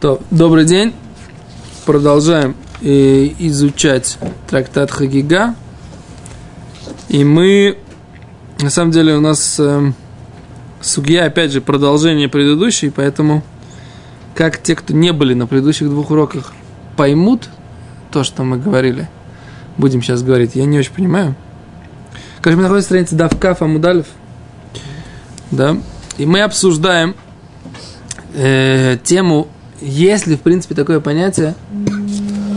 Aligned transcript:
То, 0.00 0.20
добрый 0.30 0.64
день. 0.64 0.94
Продолжаем 1.84 2.54
э, 2.82 3.30
изучать 3.40 4.16
трактат 4.48 4.92
Хагига. 4.92 5.56
И 7.08 7.24
мы, 7.24 7.78
на 8.60 8.70
самом 8.70 8.92
деле, 8.92 9.16
у 9.16 9.20
нас 9.20 9.58
э, 9.58 9.90
судья, 10.80 11.24
опять 11.24 11.50
же, 11.50 11.60
продолжение 11.60 12.28
предыдущей, 12.28 12.90
поэтому 12.90 13.42
как 14.36 14.62
те, 14.62 14.76
кто 14.76 14.94
не 14.94 15.12
были 15.12 15.34
на 15.34 15.48
предыдущих 15.48 15.88
двух 15.88 16.12
уроках, 16.12 16.52
поймут 16.96 17.48
то, 18.12 18.22
что 18.22 18.44
мы 18.44 18.56
говорили, 18.56 19.08
будем 19.78 20.00
сейчас 20.00 20.22
говорить, 20.22 20.54
я 20.54 20.64
не 20.64 20.78
очень 20.78 20.94
понимаю. 20.94 21.34
Как 22.40 22.54
мы 22.54 22.62
находимся 22.62 22.94
на 22.94 23.04
странице 23.04 23.16
Давкаф 23.16 23.62
Амудалев, 23.62 24.06
да, 25.50 25.76
и 26.18 26.24
мы 26.24 26.42
обсуждаем 26.42 27.16
э, 28.34 28.96
тему, 29.02 29.48
есть 29.80 30.26
ли, 30.26 30.36
в 30.36 30.40
принципе, 30.40 30.74
такое 30.74 31.00
понятие, 31.00 31.54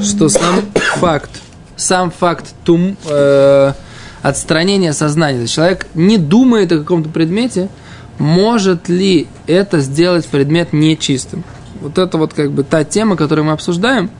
что 0.03 0.29
сам 0.29 0.61
факт, 0.97 1.29
сам 1.75 2.11
факт 2.11 2.53
тум, 2.63 2.97
э, 3.09 3.73
отстранения 4.21 4.93
сознания, 4.93 5.47
человек 5.47 5.87
не 5.93 6.17
думает 6.17 6.71
о 6.71 6.79
каком-то 6.79 7.09
предмете, 7.09 7.69
может 8.17 8.89
ли 8.89 9.27
это 9.47 9.79
сделать 9.79 10.25
предмет 10.27 10.73
нечистым? 10.73 11.43
Вот 11.79 11.97
это 11.97 12.17
вот 12.17 12.33
как 12.33 12.51
бы 12.51 12.63
та 12.63 12.83
тема, 12.83 13.15
которую 13.15 13.45
мы 13.45 13.53
обсуждаем. 13.53 14.11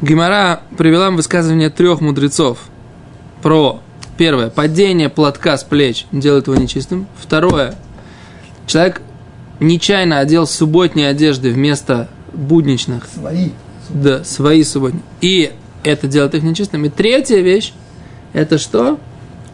Гимара 0.00 0.62
привела 0.78 1.10
высказывание 1.10 1.70
трех 1.70 2.00
мудрецов 2.00 2.58
про 3.42 3.80
первое, 4.16 4.50
падение 4.50 5.08
платка 5.08 5.56
с 5.56 5.64
плеч 5.64 6.06
делает 6.12 6.46
его 6.46 6.56
нечистым. 6.56 7.06
Второе, 7.18 7.74
человек 8.66 9.02
нечаянно 9.60 10.18
одел 10.18 10.46
субботние 10.46 11.08
одежды 11.08 11.50
вместо 11.50 12.08
будничных. 12.32 13.06
Свои. 13.06 13.50
Да, 13.90 14.24
свои 14.24 14.64
субботние. 14.64 15.02
И 15.20 15.52
это 15.84 16.08
делает 16.08 16.34
их 16.34 16.42
нечистым. 16.42 16.84
И 16.84 16.88
третья 16.88 17.38
вещь, 17.38 17.72
это 18.32 18.58
что? 18.58 18.98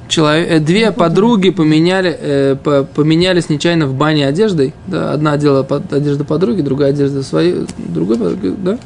Человек, 0.08 0.50
э, 0.50 0.58
две 0.60 0.92
подруги 0.92 1.50
поменяли, 1.50 2.16
э, 2.18 2.56
по, 2.62 2.84
поменялись 2.84 3.48
нечаянно 3.48 3.86
в 3.86 3.94
бане 3.94 4.26
одеждой. 4.26 4.72
Да, 4.86 5.12
одна 5.12 5.32
одела 5.32 5.62
под, 5.64 5.92
одежду 5.92 6.24
подруги, 6.24 6.60
другая 6.60 6.90
одежда 6.90 7.22
своей, 7.22 7.66
другой 7.76 8.16
подруги, 8.16 8.54
да? 8.56 8.78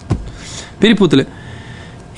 Перепутали. 0.78 1.26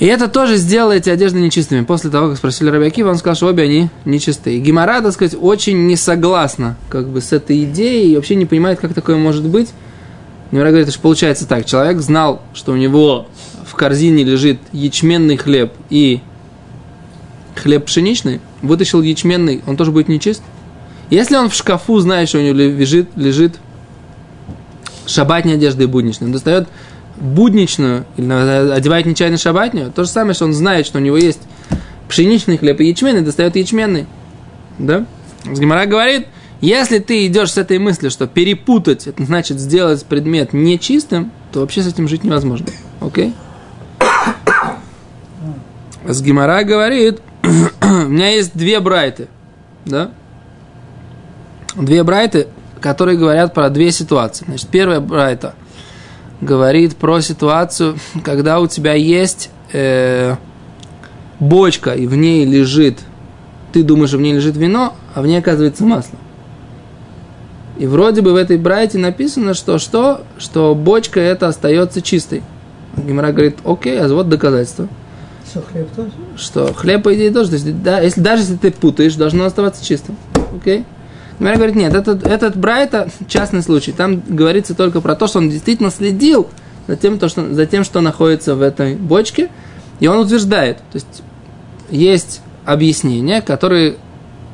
И 0.03 0.07
это 0.07 0.27
тоже 0.27 0.57
сделало 0.57 0.91
эти 0.91 1.11
одежды 1.11 1.39
нечистыми. 1.39 1.85
После 1.85 2.11
того, 2.11 2.31
как 2.31 2.37
спросили 2.37 2.71
Рабиаки, 2.71 3.03
он 3.03 3.17
сказал, 3.19 3.37
что 3.37 3.47
обе 3.47 3.63
они 3.63 3.89
нечистые. 4.05 4.59
Гимара, 4.59 5.01
так 5.01 5.13
сказать, 5.13 5.37
очень 5.41 5.87
не 5.87 5.95
согласна 5.95 6.75
как 6.89 7.07
бы, 7.07 7.21
с 7.21 7.33
этой 7.33 7.63
идеей 7.63 8.11
и 8.11 8.17
вообще 8.17 8.35
не 8.35 8.45
понимает, 8.45 8.81
как 8.81 8.95
такое 8.95 9.17
может 9.17 9.45
быть. 9.45 9.69
Гимара 10.51 10.71
говорит, 10.71 10.91
что 10.91 10.99
получается 10.99 11.47
так. 11.47 11.67
Человек 11.67 12.01
знал, 12.01 12.43
что 12.53 12.73
у 12.73 12.77
него 12.77 13.29
в 13.65 13.77
корзине 13.77 14.25
лежит 14.25 14.59
ячменный 14.73 15.37
хлеб 15.37 15.73
и 15.89 16.21
хлеб 17.55 17.85
пшеничный, 17.85 18.41
вытащил 18.61 19.03
ячменный, 19.03 19.63
он 19.69 19.77
тоже 19.77 19.93
будет 19.93 20.09
нечист. 20.09 20.43
Если 21.11 21.37
он 21.37 21.49
в 21.49 21.55
шкафу 21.55 22.01
знает, 22.01 22.29
что 22.29 22.39
у 22.39 22.43
него 22.43 22.57
лежит, 22.57 23.09
лежит 23.15 23.55
шабатная 25.07 25.55
одежда 25.55 25.85
и 25.85 25.87
будничная, 25.87 26.27
он 26.27 26.33
достает 26.33 26.67
будничную, 27.23 28.05
или 28.17 28.33
одевает 28.73 29.07
нечаянно 29.07 29.39
шабатню, 29.39 29.93
то 29.95 30.05
же 30.05 30.11
самое, 30.11 30.35
что 30.35 30.45
он 30.45 30.53
знает, 30.53 30.87
что 30.87 30.99
у 30.99 31.01
него 31.01 31.17
есть 31.17 31.41
пшеничный 32.09 32.59
хлеб 32.59 32.81
и 32.81 32.87
ячменный, 32.87 33.23
достает 33.23 33.57
ячменный. 33.57 34.07
Да? 34.79 35.07
Гимара 35.45 35.87
говорит, 35.87 36.27
если 36.61 36.99
ты 36.99 37.27
идешь 37.27 37.53
с 37.53 37.59
этой 37.59 37.79
мыслью, 37.79 38.11
что 38.11 38.27
перепутать, 38.27 39.07
это 39.07 39.25
значит 39.25 39.61
сделать 39.61 40.05
предмет 40.05 40.53
нечистым, 40.53 41.31
то 41.53 41.61
вообще 41.61 41.83
с 41.83 41.87
этим 41.87 42.09
жить 42.09 42.25
невозможно. 42.25 42.67
Окей? 43.01 43.33
С 46.05 46.21
Гимара 46.23 46.65
говорит, 46.65 47.21
у 47.83 47.87
меня 47.87 48.31
есть 48.31 48.57
две 48.57 48.81
брайты, 48.81 49.29
да? 49.85 50.11
Две 51.77 52.03
брайты, 52.03 52.49
которые 52.81 53.17
говорят 53.17 53.55
про 53.55 53.71
две 53.71 53.93
ситуации. 53.93 54.45
Значит, 54.45 54.69
первая 54.69 55.01
брайта 55.01 55.55
говорит 56.43 56.97
про 56.97 57.21
ситуацию, 57.21 57.97
когда 58.25 58.61
у 58.61 58.67
тебя 58.67 58.93
есть 58.93 59.51
э, 59.73 60.37
бочка, 61.41 61.93
и 61.93 62.07
в 62.07 62.15
ней 62.15 62.45
лежит, 62.45 62.99
ты 63.73 63.83
думаешь, 63.83 64.11
что 64.11 64.19
в 64.19 64.21
ней 64.21 64.35
лежит 64.35 64.57
вино, 64.57 64.95
а 65.15 65.23
в 65.23 65.27
ней 65.27 65.39
оказывается 65.39 65.85
масло. 65.85 66.19
И 67.79 67.87
вроде 67.87 68.21
бы 68.21 68.33
в 68.33 68.37
этой 68.37 68.59
брайте 68.59 68.99
написано, 68.99 69.55
что 69.55 69.79
что? 69.79 70.23
Что 70.37 70.75
бочка 70.75 71.21
это 71.21 71.49
остается 71.49 72.03
чистой. 72.03 72.43
Гимара 72.97 73.33
говорит, 73.33 73.57
окей, 73.65 73.99
а 73.99 74.07
вот 74.09 74.29
доказательство. 74.29 74.89
Что, 75.51 75.63
хлеб 75.63 75.89
тоже? 75.97 76.11
Что 76.37 76.75
хлеб, 76.75 77.03
по 77.03 77.15
идее, 77.15 77.31
тоже. 77.31 77.51
То 77.51 77.55
есть, 77.57 77.83
да, 77.83 78.01
если, 78.01 78.21
даже 78.21 78.43
если 78.43 78.57
ты 78.57 78.71
путаешь, 78.71 79.15
должно 79.15 79.45
оставаться 79.45 79.85
чистым. 79.85 80.17
Окей? 80.55 80.85
Гимара 81.39 81.57
говорит, 81.57 81.77
нет, 81.77 81.95
этот, 81.95 82.27
этот 82.27 82.57
Брайта 82.57 83.09
частный 83.29 83.63
случай. 83.63 83.93
Там 83.93 84.23
говорится 84.29 84.75
только 84.75 85.01
про 85.01 85.15
то, 85.15 85.27
что 85.27 85.39
он 85.39 85.51
действительно 85.51 85.91
следил 85.91 86.49
за 86.87 86.97
тем, 86.97 87.19
то, 87.19 87.29
что, 87.29 87.53
за 87.53 87.67
тем, 87.67 87.85
что 87.85 88.01
находится 88.01 88.55
в 88.55 88.63
этой 88.63 88.95
бочке. 88.95 89.49
И 90.01 90.07
он 90.07 90.19
утверждает, 90.19 90.79
то 90.79 90.95
есть 90.95 91.23
есть 91.91 92.41
объяснения, 92.65 93.41
которые 93.43 93.97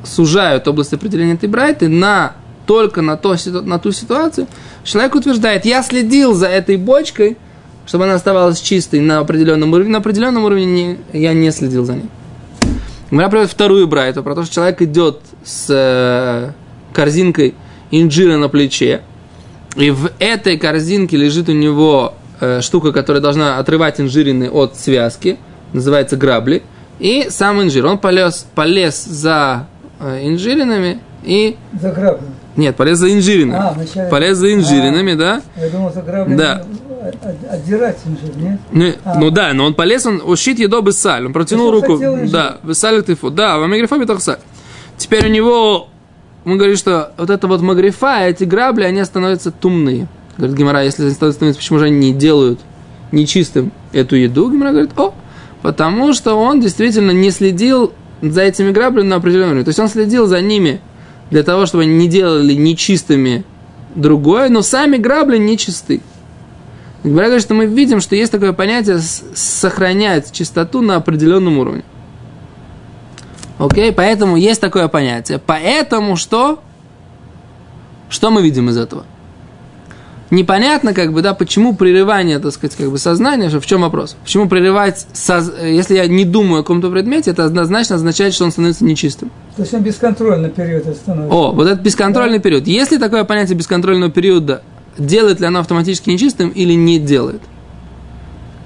сужают 0.03 0.67
область 0.67 0.93
определения 0.93 1.33
этой 1.33 1.49
Брайты 1.49 1.87
на 1.89 2.33
только 2.65 3.01
на, 3.01 3.17
то, 3.17 3.35
на 3.63 3.79
ту 3.79 3.91
ситуацию. 3.91 4.47
Человек 4.83 5.15
утверждает, 5.15 5.65
я 5.65 5.81
следил 5.81 6.35
за 6.35 6.47
этой 6.47 6.77
бочкой, 6.77 7.37
чтобы 7.87 8.03
она 8.03 8.13
оставалась 8.13 8.61
чистой 8.61 8.99
на 8.99 9.17
определенном 9.17 9.73
уровне. 9.73 9.91
На 9.91 9.97
определенном 9.97 10.43
уровне 10.45 10.65
не, 10.65 10.97
я 11.11 11.33
не 11.33 11.51
следил 11.51 11.83
за 11.85 11.95
ней. 11.95 12.09
Мы 13.09 13.27
приводит 13.27 13.49
вторую 13.49 13.87
брайту, 13.87 14.21
про 14.21 14.35
то, 14.35 14.43
что 14.43 14.53
человек 14.53 14.83
идет 14.83 15.19
с 15.43 15.65
э, 15.69 16.51
корзинкой 16.93 17.55
инжира 17.91 18.37
на 18.37 18.49
плече, 18.49 19.01
и 19.75 19.91
в 19.91 20.11
этой 20.19 20.57
корзинке 20.57 21.17
лежит 21.17 21.49
у 21.49 21.53
него 21.53 22.13
э, 22.39 22.61
штука, 22.61 22.91
которая 22.91 23.21
должна 23.21 23.57
отрывать 23.57 23.99
инжирины 24.01 24.49
от 24.49 24.75
связки, 24.77 25.37
называется 25.73 26.17
грабли, 26.17 26.63
и 26.99 27.27
сам 27.29 27.61
инжир. 27.61 27.85
Он 27.85 27.97
полез, 27.97 28.45
полез 28.55 29.05
за 29.05 29.67
э, 29.99 30.27
инжиринами 30.27 30.99
и... 31.23 31.55
За 31.81 31.91
граблями. 31.91 32.33
Нет, 32.55 32.75
полез 32.75 32.97
за 32.97 33.13
инжиринами. 33.13 33.57
А, 33.57 33.73
вначале- 33.73 34.09
полез 34.09 34.37
за 34.37 34.53
инжиринами, 34.53 35.13
А. 35.13 35.17
да? 35.17 35.41
Я 35.55 35.69
думал, 35.69 35.93
за 35.93 36.01
граблями 36.01 36.37
Да. 36.37 36.65
от- 37.01 37.53
отдирать 37.53 37.99
инжир, 38.05 38.35
нет? 38.35 38.59
Ну, 38.71 38.91
А. 39.05 39.17
ну 39.19 39.29
да, 39.29 39.53
но 39.53 39.65
он 39.65 39.73
полез, 39.75 40.05
он 40.05 40.21
ушит 40.25 40.59
едо 40.59 40.81
бы 40.81 40.91
саль. 40.91 41.25
Он 41.27 41.31
протянул 41.33 41.71
руку. 41.71 41.97
Да, 42.27 42.57
высаль 42.63 43.01
ты 43.03 43.15
Да, 43.31 43.59
в 43.59 43.63
амигрифа 43.63 43.97
битах 43.97 44.21
саль. 44.21 44.39
Теперь 44.97 45.27
у 45.27 45.29
него, 45.29 45.87
мы 46.49 46.57
говорим, 46.57 46.75
что 46.75 47.11
вот 47.17 47.29
это 47.29 47.47
вот 47.47 47.61
магрифа, 47.61 48.25
эти 48.27 48.43
грабли, 48.43 48.83
они 48.83 49.03
становятся 49.03 49.51
тумные. 49.51 50.07
Говорит 50.37 50.57
Гимара, 50.57 50.83
если 50.83 51.03
они 51.03 51.13
становятся 51.13 51.53
почему 51.55 51.79
же 51.79 51.85
они 51.85 52.11
не 52.11 52.13
делают 52.13 52.59
нечистым 53.11 53.71
эту 53.93 54.15
еду? 54.15 54.51
Гимара 54.51 54.71
говорит, 54.71 54.91
о, 54.97 55.13
потому 55.61 56.13
что 56.13 56.35
он 56.35 56.59
действительно 56.59 57.11
не 57.11 57.31
следил 57.31 57.93
за 58.21 58.41
этими 58.41 58.71
граблями 58.71 59.07
на 59.07 59.17
определенном 59.17 59.49
уровне. 59.49 59.65
То 59.65 59.69
есть 59.69 59.79
он 59.79 59.87
следил 59.87 60.27
за 60.27 60.41
ними 60.41 60.81
для 61.29 61.43
того, 61.43 61.65
чтобы 61.65 61.83
они 61.83 61.93
не 61.95 62.07
делали 62.07 62.53
нечистыми 62.53 63.43
другое, 63.95 64.49
но 64.49 64.61
сами 64.61 64.97
грабли 64.97 65.37
нечисты. 65.37 66.01
Гимара 67.03 67.25
говорит, 67.25 67.43
что 67.43 67.53
мы 67.53 67.65
видим, 67.65 68.01
что 68.01 68.15
есть 68.15 68.31
такое 68.31 68.53
понятие 68.53 68.99
сохранять 68.99 70.31
чистоту 70.31 70.81
на 70.81 70.95
определенном 70.97 71.57
уровне. 71.57 71.83
Окей, 73.59 73.91
поэтому 73.91 74.37
есть 74.37 74.61
такое 74.61 74.87
понятие. 74.87 75.39
Поэтому 75.45 76.15
что? 76.15 76.59
Что 78.09 78.31
мы 78.31 78.41
видим 78.41 78.69
из 78.69 78.77
этого? 78.77 79.05
Непонятно, 80.31 80.93
как 80.93 81.11
бы, 81.11 81.21
да, 81.23 81.33
почему 81.33 81.75
прерывание, 81.75 82.37
так 82.37 82.53
сказать, 82.53 82.75
как 82.75 82.89
бы 82.91 82.99
сознания, 82.99 83.49
в 83.49 83.65
чем 83.65 83.81
вопрос? 83.81 84.15
Почему 84.23 84.47
прерывать, 84.47 85.07
соз- 85.13 85.51
если 85.65 85.95
я 85.95 86.07
не 86.07 86.23
думаю 86.23 86.59
о 86.59 86.63
каком-то 86.63 86.91
предмете, 86.91 87.31
это 87.31 87.45
однозначно 87.45 87.95
означает, 87.95 88.35
что 88.35 88.45
он 88.45 88.51
становится 88.51 88.85
нечистым. 88.85 89.31
То 89.55 89.63
есть 89.63 89.73
он 89.73 89.81
бесконтрольно 89.81 90.49
период 90.49 90.83
становится. 90.95 91.35
О, 91.35 91.51
вот 91.51 91.67
этот 91.67 91.81
бесконтрольный 91.81 92.39
период. 92.39 92.67
Если 92.67 92.97
такое 92.97 93.23
понятие 93.23 93.57
бесконтрольного 93.57 94.11
периода, 94.11 94.61
делает 94.99 95.39
ли 95.39 95.47
оно 95.47 95.61
автоматически 95.61 96.11
нечистым 96.11 96.49
или 96.49 96.73
не 96.73 96.99
делает? 96.99 97.41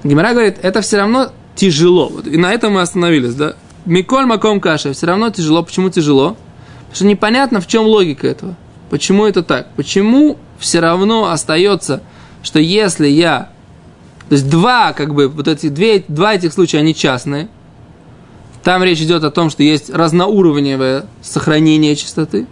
Гимара 0.04 0.32
говорит, 0.32 0.58
это 0.60 0.82
все 0.82 0.98
равно 0.98 1.30
тяжело. 1.54 2.08
Вот, 2.10 2.26
и 2.26 2.36
на 2.36 2.52
этом 2.52 2.74
мы 2.74 2.82
остановились, 2.82 3.34
да? 3.34 3.54
Миколь 3.86 4.26
маком 4.26 4.60
каша, 4.60 4.92
все 4.92 5.06
равно 5.06 5.30
тяжело. 5.30 5.62
Почему 5.62 5.90
тяжело? 5.90 6.36
Потому 6.80 6.94
что 6.94 7.06
непонятно, 7.06 7.60
в 7.60 7.66
чем 7.66 7.84
логика 7.84 8.26
этого. 8.26 8.56
Почему 8.90 9.26
это 9.26 9.42
так? 9.42 9.68
Почему 9.76 10.38
все 10.58 10.80
равно 10.80 11.30
остается, 11.30 12.02
что 12.42 12.58
если 12.58 13.08
я... 13.08 13.50
То 14.28 14.36
есть 14.36 14.48
два, 14.48 14.92
как 14.92 15.14
бы, 15.14 15.28
вот 15.28 15.48
эти 15.48 15.68
две, 15.68 16.04
два 16.08 16.34
этих 16.34 16.52
случая, 16.52 16.78
они 16.78 16.94
частные. 16.94 17.48
Там 18.62 18.82
речь 18.82 19.00
идет 19.00 19.24
о 19.24 19.30
том, 19.30 19.50
что 19.50 19.62
есть 19.62 19.90
разноуровневое 19.90 21.04
сохранение 21.20 21.94
чистоты. 21.96 22.46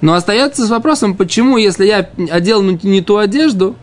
Но 0.00 0.14
остается 0.14 0.66
с 0.66 0.70
вопросом, 0.70 1.16
почему, 1.16 1.56
если 1.56 1.86
я 1.86 2.10
одел 2.30 2.62
не 2.62 3.00
ту 3.02 3.18
одежду, 3.18 3.76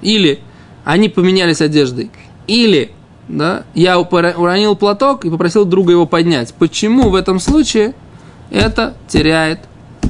или 0.00 0.40
они 0.84 1.08
поменялись 1.08 1.60
одеждой. 1.60 2.10
Или, 2.46 2.92
да, 3.36 3.64
я 3.74 3.98
уронил 3.98 4.76
платок 4.76 5.24
и 5.24 5.30
попросил 5.30 5.64
друга 5.64 5.92
его 5.92 6.06
поднять. 6.06 6.54
Почему 6.54 7.10
в 7.10 7.14
этом 7.14 7.40
случае 7.40 7.94
это 8.50 8.94
теряет, 9.08 9.60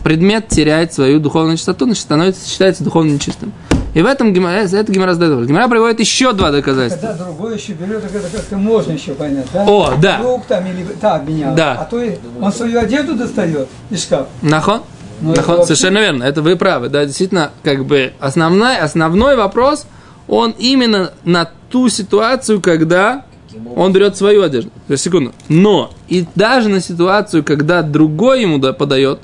предмет 0.03 0.49
теряет 0.49 0.93
свою 0.93 1.21
духовную 1.21 1.57
чистоту, 1.57 1.85
значит, 1.85 2.03
становится, 2.03 2.49
считается 2.49 2.85
духовно 2.85 3.11
нечистым. 3.11 3.53
И 3.93 4.03
в 4.03 4.07
этом 4.07 4.33
Гемара, 4.33 4.59
это 4.59 4.93
Гемара 4.93 5.15
задает. 5.15 5.49
Гемара 5.49 5.69
приводит 5.69 5.99
еще 5.99 6.33
два 6.33 6.53
доказательства. 6.53 7.09
Когда 7.09 7.25
другой 7.25 7.57
еще 7.57 7.73
берет, 7.73 8.05
это 8.05 8.21
как-то 8.21 8.57
можно 8.57 8.93
еще 8.93 9.15
понять, 9.15 9.47
да? 9.53 9.65
О, 9.67 9.95
да. 10.01 10.19
Друг 10.19 10.47
там 10.47 10.65
или 10.67 10.85
так 11.01 11.27
менял. 11.27 11.55
Да. 11.57 11.73
А 11.73 11.85
то 11.85 12.01
он 12.41 12.53
свою 12.53 12.79
одежду 12.79 13.17
достает 13.17 13.69
из 13.91 14.05
шкафа. 14.05 14.29
Нахон? 14.43 14.83
Ну, 15.21 15.35
Нахон, 15.35 15.57
вообще- 15.57 15.75
совершенно 15.75 15.99
верно, 15.99 16.23
это 16.23 16.41
вы 16.41 16.55
правы. 16.57 16.89
Да, 16.89 17.05
действительно, 17.05 17.51
как 17.65 17.85
бы 17.85 18.13
основной, 18.21 18.79
основной 18.79 19.35
вопрос, 19.37 19.87
он 20.31 20.55
именно 20.59 21.13
на 21.25 21.51
ту 21.71 21.89
ситуацию, 21.89 22.61
когда 22.61 23.25
он 23.75 23.93
берет 23.93 24.17
свою 24.17 24.43
одежду. 24.43 24.71
То 24.87 24.93
есть, 24.93 25.03
секунду. 25.03 25.33
Но 25.49 25.91
и 26.09 26.25
даже 26.37 26.69
на 26.69 26.81
ситуацию, 26.81 27.43
когда 27.43 27.83
другой 27.83 28.43
ему 28.43 28.59
да, 28.59 28.73
подает, 28.73 29.19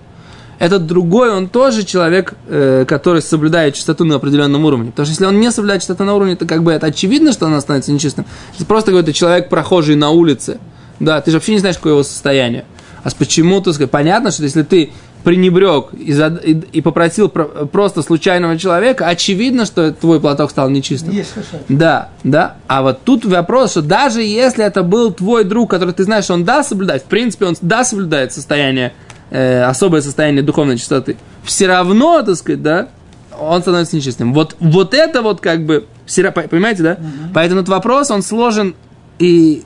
этот 0.59 0.87
другой, 0.87 1.31
он 1.31 1.49
тоже 1.49 1.85
человек, 1.85 2.35
э, 2.49 2.85
который 2.89 3.23
соблюдает 3.23 3.75
чистоту 3.75 4.05
на 4.05 4.17
определенном 4.17 4.65
уровне. 4.65 4.91
Потому 4.91 5.07
что 5.07 5.13
если 5.13 5.27
он 5.27 5.39
не 5.39 5.51
соблюдает 5.53 5.83
чистоту 5.83 6.05
на 6.05 6.15
уровне, 6.15 6.35
то 6.35 6.47
как 6.47 6.63
бы 6.63 6.73
это 6.73 6.87
очевидно, 6.87 7.33
что 7.33 7.47
он 7.47 7.61
становится 7.61 7.93
нечистым. 7.93 8.25
Это 8.57 8.65
просто 8.65 8.91
какой-то 8.91 9.13
человек, 9.13 9.49
прохожий 9.49 9.97
на 9.97 10.11
улице. 10.11 10.59
Да, 10.99 11.21
ты 11.21 11.31
же 11.31 11.37
вообще 11.37 11.53
не 11.53 11.59
знаешь, 11.59 11.77
какое 11.77 11.93
его 11.93 12.03
состояние. 12.03 12.65
А 13.05 13.11
почему 13.17 13.61
ты? 13.61 13.87
Понятно, 13.87 14.31
что 14.33 14.43
если 14.43 14.63
ты 14.63 14.93
пренебрег 15.27 15.87
и, 15.93 16.13
зад- 16.13 16.45
и- 16.45 16.53
и 16.73 16.81
попросил 16.81 17.29
про- 17.29 17.67
просто 17.67 18.03
случайного 18.03 18.57
человека, 18.57 19.09
очевидно, 19.09 19.67
что 19.67 19.93
твой 19.93 20.21
платок 20.21 20.53
стал 20.53 20.71
нечистым. 20.71 21.11
Есть. 21.13 21.35
Да, 21.69 22.11
да. 22.23 22.55
А 22.69 22.83
вот 22.83 23.01
тут 23.03 23.25
вопрос, 23.25 23.73
что 23.73 23.83
даже 23.83 24.23
если 24.23 24.65
это 24.65 24.85
был 24.85 25.13
твой 25.13 25.43
друг, 25.43 25.69
который 25.69 25.93
ты 25.95 26.05
знаешь, 26.05 26.31
он 26.31 26.45
да 26.45 26.63
соблюдает, 26.63 27.03
в 27.03 27.07
принципе, 27.07 27.47
он 27.47 27.57
да 27.61 27.83
соблюдает 27.83 28.33
состояние, 28.33 28.93
э, 29.31 29.65
особое 29.65 30.01
состояние 30.01 30.45
духовной 30.45 30.79
чистоты, 30.79 31.17
все 31.43 31.67
равно, 31.67 32.23
так 32.23 32.37
сказать, 32.37 32.63
да, 32.63 32.89
он 33.37 33.63
становится 33.63 33.97
нечистым. 33.97 34.33
Вот, 34.33 34.55
вот 34.61 34.95
это 34.95 35.23
вот 35.23 35.41
как 35.41 35.67
бы, 35.67 35.87
все 36.07 36.31
понимаете, 36.31 36.85
да? 36.85 36.99
Поэтому 37.35 37.63
этот 37.63 37.71
вопрос, 37.71 38.13
он 38.13 38.23
сложен 38.23 38.77
и 39.19 39.65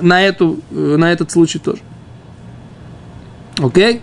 на, 0.00 0.22
эту, 0.22 0.58
на 0.70 1.12
этот 1.12 1.30
случай 1.30 1.58
тоже. 1.58 1.80
Окей? 3.58 4.00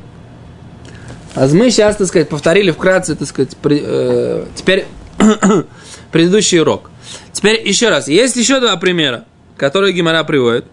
А 1.35 1.47
мы 1.47 1.71
сейчас, 1.71 1.95
так 1.95 2.07
сказать, 2.07 2.29
повторили 2.29 2.71
вкратце, 2.71 3.15
так 3.15 3.27
сказать, 3.27 3.57
при- 3.57 3.81
э, 3.83 4.45
теперь 4.55 4.85
предыдущий 6.11 6.59
урок. 6.59 6.91
Теперь 7.31 7.67
еще 7.67 7.89
раз. 7.89 8.07
Есть 8.07 8.35
еще 8.35 8.59
два 8.59 8.75
примера, 8.77 9.25
которые 9.57 9.93
Гимара 9.93 10.23
приводит. 10.23 10.65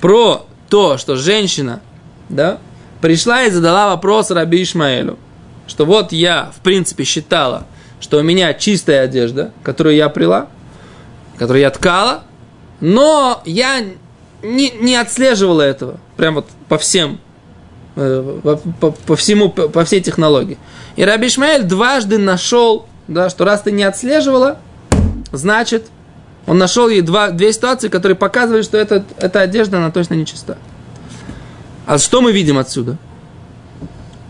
Про 0.00 0.46
то, 0.68 0.98
что 0.98 1.16
женщина, 1.16 1.80
да, 2.28 2.58
пришла 3.00 3.44
и 3.44 3.50
задала 3.50 3.90
вопрос 3.90 4.30
Раби 4.30 4.62
Ишмаэлю, 4.62 5.18
что 5.66 5.84
вот 5.84 6.12
я, 6.12 6.50
в 6.56 6.60
принципе, 6.62 7.04
считала, 7.04 7.66
что 8.00 8.18
у 8.18 8.22
меня 8.22 8.54
чистая 8.54 9.02
одежда, 9.02 9.52
которую 9.62 9.94
я 9.94 10.08
прила, 10.08 10.48
которую 11.38 11.60
я 11.60 11.70
ткала, 11.70 12.22
но 12.80 13.42
я 13.44 13.80
не, 14.42 14.70
не 14.70 14.96
отслеживала 14.96 15.62
этого, 15.62 16.00
прям 16.16 16.34
вот 16.36 16.46
по 16.68 16.78
всем, 16.78 17.20
по, 18.00 18.56
по- 18.56 18.90
по 18.92 19.16
всему, 19.16 19.50
по, 19.50 19.68
по 19.68 19.84
всей 19.84 20.00
технологии. 20.00 20.58
И 20.96 21.04
Раби 21.04 21.26
Ишмаэль 21.26 21.62
дважды 21.62 22.18
нашел, 22.18 22.86
да, 23.08 23.28
что 23.28 23.44
раз 23.44 23.62
ты 23.62 23.72
не 23.72 23.82
отслеживала, 23.82 24.58
значит, 25.32 25.86
он 26.46 26.58
нашел 26.58 26.88
ей 26.88 27.02
два, 27.02 27.30
две 27.30 27.52
ситуации, 27.52 27.88
которые 27.88 28.16
показывали, 28.16 28.62
что 28.62 28.78
это, 28.78 29.04
эта 29.18 29.40
одежда, 29.42 29.78
она 29.78 29.90
точно 29.90 30.14
не 30.14 30.26
чиста. 30.26 30.56
А 31.86 31.98
что 31.98 32.20
мы 32.22 32.32
видим 32.32 32.58
отсюда? 32.58 32.96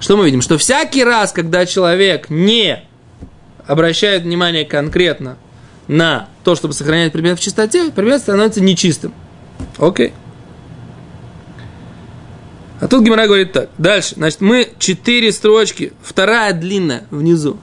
Что 0.01 0.17
мы 0.17 0.25
видим? 0.25 0.43
Что 0.43 0.59
всякий 0.59 1.05
раз, 1.05 1.33
когда 1.33 1.67
человек 1.67 2.31
не 2.31 2.83
обращает 3.67 4.23
внимание 4.23 4.65
конкретно 4.65 5.37
на 5.87 6.29
то, 6.43 6.57
чтобы 6.57 6.75
сохранять 6.75 7.13
предмет 7.13 7.39
в 7.39 7.43
чистоте, 7.43 7.91
предмет 7.91 8.21
становится 8.21 8.61
нечистым. 8.61 9.13
Окей. 9.79 10.13
А 12.81 12.89
тут 12.89 13.05
Гимара 13.05 13.27
говорит 13.27 13.53
так. 13.53 13.69
Дальше. 13.77 14.15
Значит, 14.17 14.41
мы 14.41 14.71
четыре 14.79 15.33
строчки. 15.33 15.93
Вторая 16.03 16.55
длинная 16.55 17.05
внизу. 17.11 17.59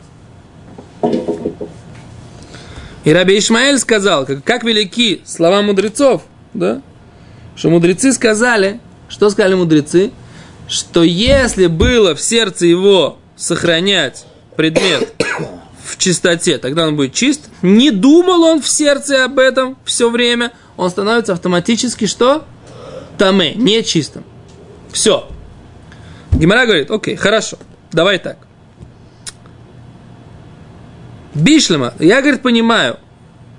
И 3.03 3.13
Раби 3.13 3.37
Ишмаэль 3.37 3.79
сказал, 3.79 4.25
как, 4.25 4.43
как 4.43 4.63
велики 4.63 5.21
слова 5.25 5.61
мудрецов, 5.61 6.23
да? 6.53 6.81
Что 7.55 7.69
мудрецы 7.69 8.11
сказали, 8.11 8.79
что 9.07 9.29
сказали 9.29 9.55
мудрецы? 9.55 10.11
Что 10.67 11.03
если 11.03 11.67
было 11.67 12.15
в 12.15 12.21
сердце 12.21 12.65
его 12.65 13.17
сохранять 13.37 14.25
предмет 14.57 15.13
в 15.85 15.97
чистоте, 15.97 16.57
тогда 16.57 16.85
он 16.85 16.97
будет 16.97 17.13
чист. 17.13 17.49
Не 17.61 17.91
думал 17.91 18.43
он 18.43 18.61
в 18.61 18.67
сердце 18.67 19.23
об 19.23 19.39
этом 19.39 19.77
все 19.85 20.09
время, 20.09 20.51
он 20.75 20.89
становится 20.89 21.31
автоматически 21.33 22.05
что? 22.05 22.43
Таме, 23.17 23.53
нечистым. 23.55 24.25
Все. 24.91 25.27
Гимара 26.31 26.65
говорит, 26.65 26.91
окей, 26.91 27.15
хорошо, 27.15 27.57
давай 27.91 28.19
так. 28.19 28.37
Бишлема, 31.33 31.93
я, 31.99 32.21
говорит, 32.21 32.41
понимаю. 32.41 32.97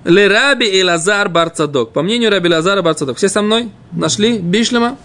Лераби 0.04 0.64
и 0.64 0.82
Лазар 0.82 1.28
Барцадок. 1.28 1.92
По 1.92 2.02
мнению 2.02 2.30
Раби 2.30 2.48
Лазара 2.48 2.82
Барцадок. 2.82 3.18
Все 3.18 3.28
со 3.28 3.42
мной? 3.42 3.70
Нашли? 3.92 4.38
Бишлема? 4.38 4.96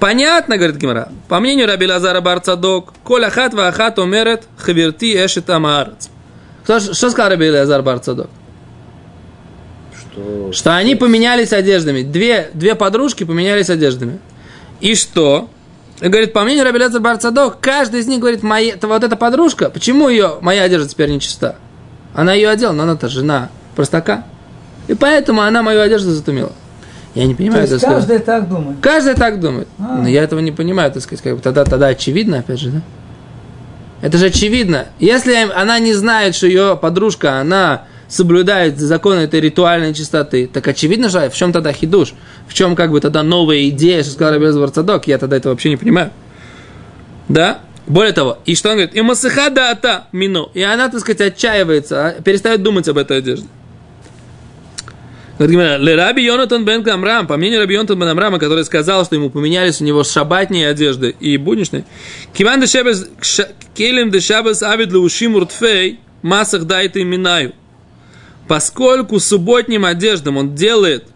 Понятно, 0.00 0.56
говорит 0.56 0.76
Гимара. 0.76 1.10
По 1.28 1.40
мнению 1.40 1.66
Раби 1.66 1.86
Лазара 1.86 2.20
Барцадок. 2.20 2.92
Коля 3.02 3.30
хат 3.30 3.54
ва 3.54 3.68
ахат 3.68 3.98
омерет 3.98 4.44
хаверти 4.56 5.14
эшет 5.24 5.50
амаарец. 5.50 6.10
Кто, 6.62 6.80
что 6.80 7.10
сказал 7.10 7.30
Раби 7.30 7.50
Лазар 7.50 7.82
Барцадок? 7.82 8.30
Что... 9.98 10.52
Что 10.52 10.76
они 10.76 10.94
поменялись 10.94 11.52
одеждами. 11.52 12.02
Две, 12.02 12.50
две 12.54 12.74
подружки 12.74 13.24
поменялись 13.24 13.68
одеждами. 13.68 14.20
И 14.80 14.94
что? 14.94 15.48
И 16.00 16.08
говорит, 16.08 16.32
по 16.32 16.42
мнению 16.42 16.64
Раби 16.64 16.78
Лазар 16.78 17.00
Барцадок, 17.00 17.60
каждый 17.60 18.00
из 18.00 18.06
них 18.06 18.20
говорит, 18.20 18.42
моя, 18.42 18.74
это 18.74 18.88
вот 18.88 19.04
эта 19.04 19.16
подружка, 19.16 19.70
почему 19.70 20.08
ее, 20.08 20.38
моя 20.40 20.64
одежда 20.64 20.88
теперь 20.88 21.10
не 21.10 21.20
чиста? 21.20 21.56
Она 22.14 22.32
ее 22.32 22.48
одела, 22.48 22.72
но 22.72 22.82
она-то 22.82 23.08
жена 23.08 23.50
простака. 23.76 24.24
И 24.88 24.94
поэтому 24.94 25.40
она 25.40 25.62
мою 25.62 25.80
одежду 25.80 26.10
затумила. 26.10 26.52
Я 27.14 27.26
не 27.26 27.34
То 27.34 27.38
понимаю, 27.38 27.60
есть 27.62 27.72
так 27.72 27.80
сказать. 27.80 27.98
каждый 27.98 28.18
так 28.18 28.48
думает. 28.48 28.78
Каждый 28.80 29.14
так 29.14 29.40
думает. 29.40 29.68
А. 29.78 29.98
Но 29.98 30.08
я 30.08 30.22
этого 30.24 30.40
не 30.40 30.50
понимаю, 30.52 30.90
так 30.90 31.02
сказать. 31.02 31.22
Как 31.22 31.36
бы 31.36 31.40
тогда, 31.40 31.64
тогда 31.64 31.86
очевидно, 31.86 32.40
опять 32.40 32.58
же, 32.58 32.70
да? 32.70 32.80
Это 34.02 34.18
же 34.18 34.26
очевидно. 34.26 34.86
Если 34.98 35.34
она 35.34 35.78
не 35.78 35.94
знает, 35.94 36.34
что 36.34 36.46
ее 36.46 36.76
подружка, 36.80 37.40
она 37.40 37.84
соблюдает 38.08 38.78
законы 38.78 39.20
этой 39.20 39.40
ритуальной 39.40 39.94
чистоты, 39.94 40.48
так 40.52 40.66
очевидно 40.68 41.08
же, 41.08 41.28
в 41.28 41.34
чем 41.34 41.52
тогда 41.52 41.72
хидуш? 41.72 42.14
В 42.48 42.54
чем 42.54 42.76
как 42.76 42.90
бы 42.90 43.00
тогда 43.00 43.22
новая 43.22 43.68
идея, 43.68 44.02
что 44.02 44.12
сказал 44.12 44.34
Рабиаз 44.34 44.56
Варцадок? 44.56 45.06
Я 45.06 45.18
тогда 45.18 45.36
это 45.36 45.48
вообще 45.48 45.70
не 45.70 45.76
понимаю. 45.76 46.10
Да? 47.28 47.60
Более 47.86 48.12
того, 48.12 48.38
и 48.46 48.54
что 48.54 48.70
он 48.70 48.76
говорит? 48.76 48.94
И 48.96 49.02
масыха 49.02 49.50
дата 49.50 50.06
мину. 50.12 50.50
И 50.54 50.62
она, 50.62 50.88
так 50.88 51.00
сказать, 51.00 51.20
отчаивается, 51.20 52.06
а, 52.06 52.22
перестает 52.22 52.62
думать 52.62 52.88
об 52.88 52.96
этой 52.96 53.18
одежде. 53.18 53.46
Ле 55.38 55.96
Раби 55.96 56.24
Йонатан 56.24 56.64
бен 56.64 56.84
Камрам, 56.84 57.26
по 57.26 57.36
мнению 57.36 57.60
Раби 57.60 57.74
Йонатан 57.74 57.98
бен 57.98 58.08
Амрама, 58.08 58.38
который 58.38 58.64
сказал, 58.64 59.04
что 59.04 59.16
ему 59.16 59.30
поменялись 59.30 59.80
у 59.80 59.84
него 59.84 60.04
шабатные 60.04 60.68
одежды 60.68 61.14
и 61.18 61.36
будничные. 61.36 61.84
Киван 62.32 62.60
де 62.60 62.66
шебес, 62.68 63.08
кша- 63.20 63.50
келем 63.74 64.10
де 64.10 64.20
шабес 64.20 64.62
авид 64.62 64.92
леушим 64.92 65.34
уртфей, 65.34 65.98
масах 66.22 66.64
дайте 66.64 67.02
минаю. 67.02 67.52
Поскольку 68.48 69.20
субботним 69.20 69.84
одеждам 69.84 70.36
он 70.36 70.54
делает 70.54 71.08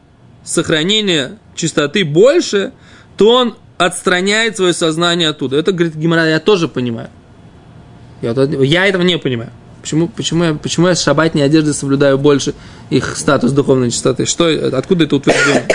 сохранение 0.44 1.38
чистоты 1.54 2.04
больше, 2.04 2.72
то 3.16 3.34
он 3.34 3.56
отстраняет 3.76 4.56
свое 4.56 4.72
сознание 4.72 5.28
оттуда. 5.28 5.56
Это, 5.56 5.72
говорит 5.72 5.94
Гимара, 5.94 6.26
я 6.28 6.40
тоже 6.40 6.68
понимаю. 6.68 7.10
Я, 8.22 8.32
я 8.32 8.86
этого 8.86 9.02
не 9.02 9.18
понимаю. 9.18 9.50
Почему, 9.82 10.08
почему, 10.08 10.44
я, 10.44 10.54
почему 10.54 10.88
я 10.88 10.94
с 10.94 11.02
шабатной 11.02 11.44
одежды 11.44 11.72
соблюдаю 11.72 12.18
больше 12.18 12.54
их 12.90 13.16
статус 13.16 13.52
духовной 13.52 13.90
чистоты? 13.90 14.26
Что, 14.26 14.48
откуда 14.76 15.04
это 15.04 15.16
утверждение? 15.16 15.68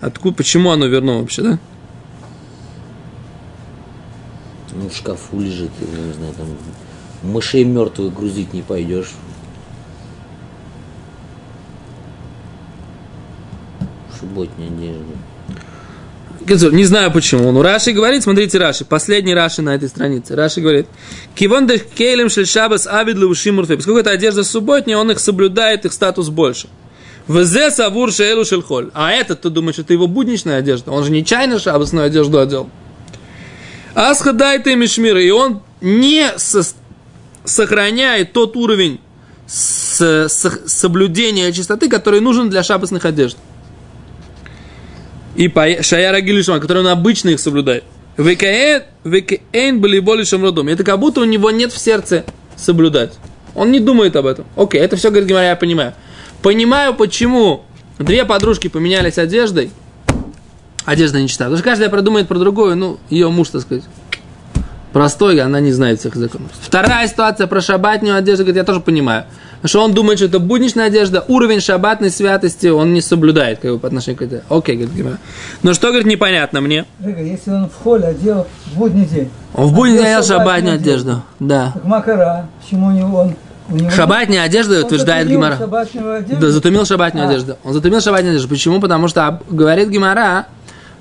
Откуда, 0.00 0.36
почему 0.36 0.70
оно 0.70 0.86
верно 0.86 1.20
вообще, 1.20 1.42
да? 1.42 1.58
Ну, 4.72 4.88
в 4.88 4.96
шкафу 4.96 5.40
лежит, 5.40 5.70
я 5.80 6.06
не 6.06 6.12
знаю, 6.12 6.34
там 6.34 6.46
мышей 7.22 7.64
мертвых 7.64 8.14
грузить 8.14 8.52
не 8.52 8.62
пойдешь. 8.62 9.10
Субботняя 14.30 14.68
одежда. 14.70 15.04
Кицур, 16.46 16.72
Не 16.72 16.84
знаю 16.84 17.12
почему. 17.12 17.50
Ну, 17.50 17.62
Раши 17.62 17.90
говорит, 17.92 18.22
смотрите, 18.22 18.58
Раши, 18.58 18.84
последний 18.84 19.34
Раши 19.34 19.60
на 19.60 19.74
этой 19.74 19.88
странице. 19.88 20.36
Раши 20.36 20.60
говорит, 20.60 20.86
Кивон 21.34 21.68
кейлем 21.68 22.30
шель 22.30 22.46
шабас 22.46 22.86
авид 22.86 23.16
левушим 23.16 23.56
мурфей. 23.56 23.76
Поскольку 23.76 23.98
это 24.00 24.10
одежда 24.10 24.44
субботняя, 24.44 24.96
он 24.98 25.10
их 25.10 25.18
соблюдает, 25.18 25.84
их 25.84 25.92
статус 25.92 26.28
больше. 26.28 26.68
Взе 27.26 27.70
савур 27.70 28.12
шеэлу 28.12 28.44
шельхоль. 28.44 28.90
А 28.94 29.12
этот, 29.12 29.42
ты 29.42 29.50
думаешь, 29.50 29.78
это 29.78 29.92
его 29.92 30.06
будничная 30.06 30.58
одежда? 30.58 30.92
Он 30.92 31.04
же 31.04 31.10
не 31.10 31.24
чайно 31.24 31.58
шабасную 31.58 32.06
одежду 32.06 32.38
одел. 32.38 32.70
Асха 33.94 34.32
дайте 34.32 34.74
мишмира. 34.76 35.20
И 35.22 35.30
он 35.30 35.60
не 35.80 36.32
со- 36.36 36.62
сохраняет 37.44 38.32
тот 38.32 38.56
уровень 38.56 39.00
с- 39.46 40.28
с- 40.28 40.60
соблюдения 40.66 41.52
чистоты, 41.52 41.88
который 41.88 42.20
нужен 42.20 42.48
для 42.48 42.62
шабасных 42.62 43.04
одежд. 43.04 43.36
И 45.40 45.48
по 45.48 45.82
Шаяра 45.82 46.20
Гилишма, 46.20 46.60
который 46.60 46.82
он 46.82 46.88
обычно 46.88 47.30
их 47.30 47.40
соблюдает. 47.40 47.84
Векеэн 48.18 49.80
были 49.80 49.98
более 49.98 50.26
шамродом. 50.26 50.68
Это 50.68 50.84
как 50.84 50.98
будто 50.98 51.22
у 51.22 51.24
него 51.24 51.50
нет 51.50 51.72
в 51.72 51.78
сердце 51.78 52.26
соблюдать. 52.56 53.14
Он 53.54 53.70
не 53.72 53.80
думает 53.80 54.16
об 54.16 54.26
этом. 54.26 54.44
Окей, 54.54 54.82
это 54.82 54.96
все, 54.96 55.08
говорит 55.08 55.26
Гимара, 55.26 55.46
я 55.46 55.56
понимаю. 55.56 55.94
Понимаю, 56.42 56.92
почему 56.92 57.64
две 57.98 58.26
подружки 58.26 58.68
поменялись 58.68 59.16
одеждой. 59.16 59.70
Одежда 60.84 61.22
не 61.22 61.26
читает. 61.26 61.48
Потому 61.48 61.56
что 61.56 61.64
каждая 61.64 61.88
продумает 61.88 62.28
про 62.28 62.38
другую, 62.38 62.76
ну, 62.76 62.98
ее 63.08 63.30
муж, 63.30 63.48
так 63.48 63.62
сказать, 63.62 63.84
простой, 64.92 65.40
она 65.40 65.58
не 65.60 65.72
знает 65.72 66.00
всех 66.00 66.16
законов. 66.16 66.50
Вторая 66.60 67.08
ситуация 67.08 67.46
про 67.46 67.62
шабатнюю 67.62 68.14
одежду, 68.14 68.44
говорит, 68.44 68.58
я 68.58 68.64
тоже 68.64 68.80
понимаю. 68.80 69.24
Что 69.64 69.82
он 69.84 69.92
думает, 69.92 70.18
что 70.18 70.26
это 70.26 70.38
будничная 70.38 70.86
одежда, 70.86 71.24
уровень 71.28 71.60
шабатной 71.60 72.10
святости 72.10 72.68
он 72.68 72.94
не 72.94 73.00
соблюдает, 73.00 73.58
как 73.60 73.72
бы, 73.72 73.78
по 73.78 73.88
отношению 73.88 74.18
к 74.18 74.22
этой. 74.22 74.40
Окей, 74.48 74.76
говорит 74.76 74.94
Гимара. 74.96 75.18
Но 75.62 75.74
что, 75.74 75.88
говорит, 75.88 76.06
непонятно 76.06 76.60
мне. 76.62 76.86
Рыга, 77.04 77.22
если 77.22 77.50
он 77.50 77.68
в 77.68 77.74
холле 77.74 78.08
одел 78.08 78.46
в 78.66 78.78
будний 78.78 79.04
день, 79.04 79.28
Он 79.54 79.66
в 79.66 79.74
будни 79.74 79.98
Одел 79.98 80.04
одел 80.04 80.22
шабатную 80.22 80.74
одежду. 80.76 81.10
одежду. 81.10 81.22
Да. 81.40 81.70
как 81.74 81.84
макара, 81.84 82.48
почему 82.62 82.86
у 82.86 82.92
него 82.92 83.18
он... 83.18 83.34
Шабатная 83.94 84.42
одежда, 84.42 84.78
Он 84.80 84.84
утверждает 84.86 85.28
Гимара. 85.28 85.56
Да, 85.58 86.50
затумил 86.50 86.84
шабатную 86.84 87.26
А. 87.26 87.30
одежду. 87.30 87.56
Он 87.62 87.72
затумил 87.72 88.00
шабатную 88.00 88.32
одежду. 88.32 88.48
Почему? 88.48 88.80
Потому 88.80 89.06
что 89.08 89.40
говорит 89.48 89.90
Гимара, 89.90 90.46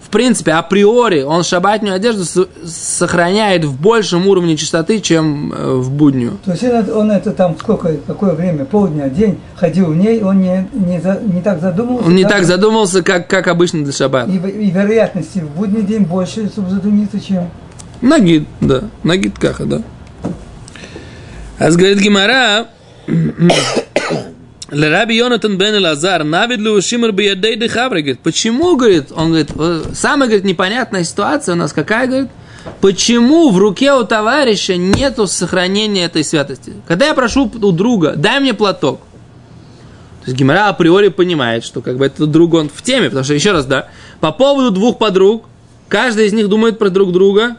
в 0.09 0.11
принципе, 0.11 0.53
априори 0.53 1.21
он 1.21 1.43
шабатную 1.43 1.93
одежду 1.93 2.25
с- 2.25 2.47
сохраняет 2.65 3.63
в 3.63 3.79
большем 3.79 4.27
уровне 4.27 4.57
чистоты, 4.57 5.01
чем 5.01 5.53
э, 5.53 5.73
в 5.75 5.91
буднюю. 5.91 6.39
То 6.43 6.51
есть 6.51 6.63
он, 6.63 6.97
он 6.97 7.11
это 7.11 7.29
там 7.29 7.55
сколько, 7.59 7.93
какое 8.07 8.33
время, 8.33 8.65
полдня, 8.65 9.07
день 9.07 9.37
ходил 9.55 9.85
в 9.91 9.95
ней, 9.95 10.23
он 10.23 10.41
не, 10.41 10.67
не, 10.73 10.99
за- 10.99 11.19
не 11.21 11.41
так 11.41 11.61
задумывался. 11.61 12.07
Он 12.07 12.15
не 12.15 12.23
да? 12.23 12.29
так 12.29 12.45
задумался, 12.45 13.03
как, 13.03 13.27
как 13.27 13.47
обычно 13.47 13.83
для 13.83 13.93
шаббата. 13.93 14.31
И, 14.31 14.37
и 14.37 14.71
вероятности 14.71 15.39
в 15.39 15.49
будний 15.55 15.83
день 15.83 16.05
больше, 16.05 16.47
чтобы 16.47 16.71
задумиться, 16.71 17.19
чем... 17.19 17.47
Нагид, 18.01 18.47
да. 18.61 18.85
Нагид 19.03 19.37
каха, 19.37 19.65
да. 19.65 19.81
А 21.59 21.69
говорит 21.69 21.99
Гимара, 21.99 22.65
Раби 24.71 25.15
Йонатан 25.15 25.57
бен 25.57 25.81
Лазар, 25.81 26.23
навид 26.23 26.59
лу 26.59 26.81
шимр 26.81 27.11
биядей 27.11 27.55
де 27.55 27.67
хаври, 27.67 28.01
говорит, 28.01 28.19
почему, 28.19 28.75
говорит, 28.75 29.11
он 29.11 29.27
говорит, 29.29 29.49
самая, 29.93 30.27
говорит, 30.29 30.45
непонятная 30.45 31.03
ситуация 31.03 31.53
у 31.53 31.57
нас 31.57 31.73
какая, 31.73 32.07
говорит, 32.07 32.29
почему 32.81 33.49
в 33.49 33.57
руке 33.57 33.93
у 33.93 34.03
товарища 34.03 34.77
нету 34.77 35.27
сохранения 35.27 36.05
этой 36.05 36.23
святости? 36.23 36.73
Когда 36.87 37.07
я 37.07 37.13
прошу 37.13 37.51
у 37.61 37.71
друга, 37.71 38.13
дай 38.15 38.39
мне 38.39 38.53
платок, 38.53 38.99
то 40.21 40.25
есть 40.25 40.37
Гимара 40.37 40.67
априори 40.67 41.07
понимает, 41.07 41.63
что 41.63 41.81
как 41.81 41.97
бы 41.97 42.05
этот 42.05 42.29
друг, 42.29 42.53
он 42.53 42.69
в 42.69 42.81
теме, 42.83 43.05
потому 43.05 43.23
что, 43.23 43.33
еще 43.33 43.51
раз, 43.51 43.65
да, 43.65 43.87
по 44.19 44.31
поводу 44.31 44.71
двух 44.71 44.99
подруг, 44.99 45.45
каждая 45.87 46.27
из 46.27 46.33
них 46.33 46.47
думает 46.49 46.77
про 46.77 46.89
друг 46.89 47.11
друга, 47.11 47.55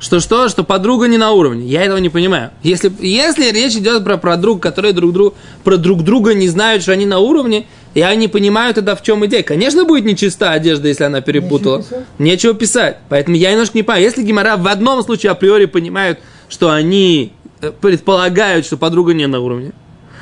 что 0.00 0.20
что, 0.20 0.48
что 0.48 0.64
подруга 0.64 1.06
не 1.06 1.18
на 1.18 1.32
уровне. 1.32 1.66
Я 1.66 1.82
этого 1.82 1.98
не 1.98 2.08
понимаю. 2.08 2.50
Если, 2.62 2.92
если 3.00 3.50
речь 3.50 3.74
идет 3.74 4.04
про 4.04 4.16
подруг, 4.16 4.60
которые 4.60 4.92
друг 4.92 5.12
друг, 5.12 5.34
про 5.62 5.76
друг 5.76 6.02
друга 6.02 6.34
не 6.34 6.48
знают, 6.48 6.82
что 6.82 6.92
они 6.92 7.06
на 7.06 7.18
уровне, 7.18 7.66
я 7.94 8.14
не 8.14 8.28
понимаю 8.28 8.74
тогда, 8.74 8.96
в 8.96 9.02
чем 9.02 9.24
идея. 9.26 9.42
Конечно, 9.42 9.84
будет 9.84 10.04
нечиста 10.04 10.52
одежда, 10.52 10.88
если 10.88 11.04
она 11.04 11.20
перепутала. 11.20 11.78
Нечего 11.78 11.94
писать. 11.98 12.18
Нечего 12.18 12.54
писать. 12.54 12.96
Поэтому 13.08 13.36
я 13.36 13.50
немножко 13.52 13.78
не 13.78 13.82
понимаю. 13.82 14.04
Если 14.04 14.22
Гимара 14.22 14.56
в 14.56 14.66
одном 14.66 15.02
случае 15.02 15.32
априори 15.32 15.66
понимают, 15.66 16.18
что 16.48 16.70
они 16.70 17.32
э, 17.60 17.72
предполагают, 17.80 18.66
что 18.66 18.76
подруга 18.76 19.14
не 19.14 19.26
на 19.26 19.40
уровне, 19.40 19.72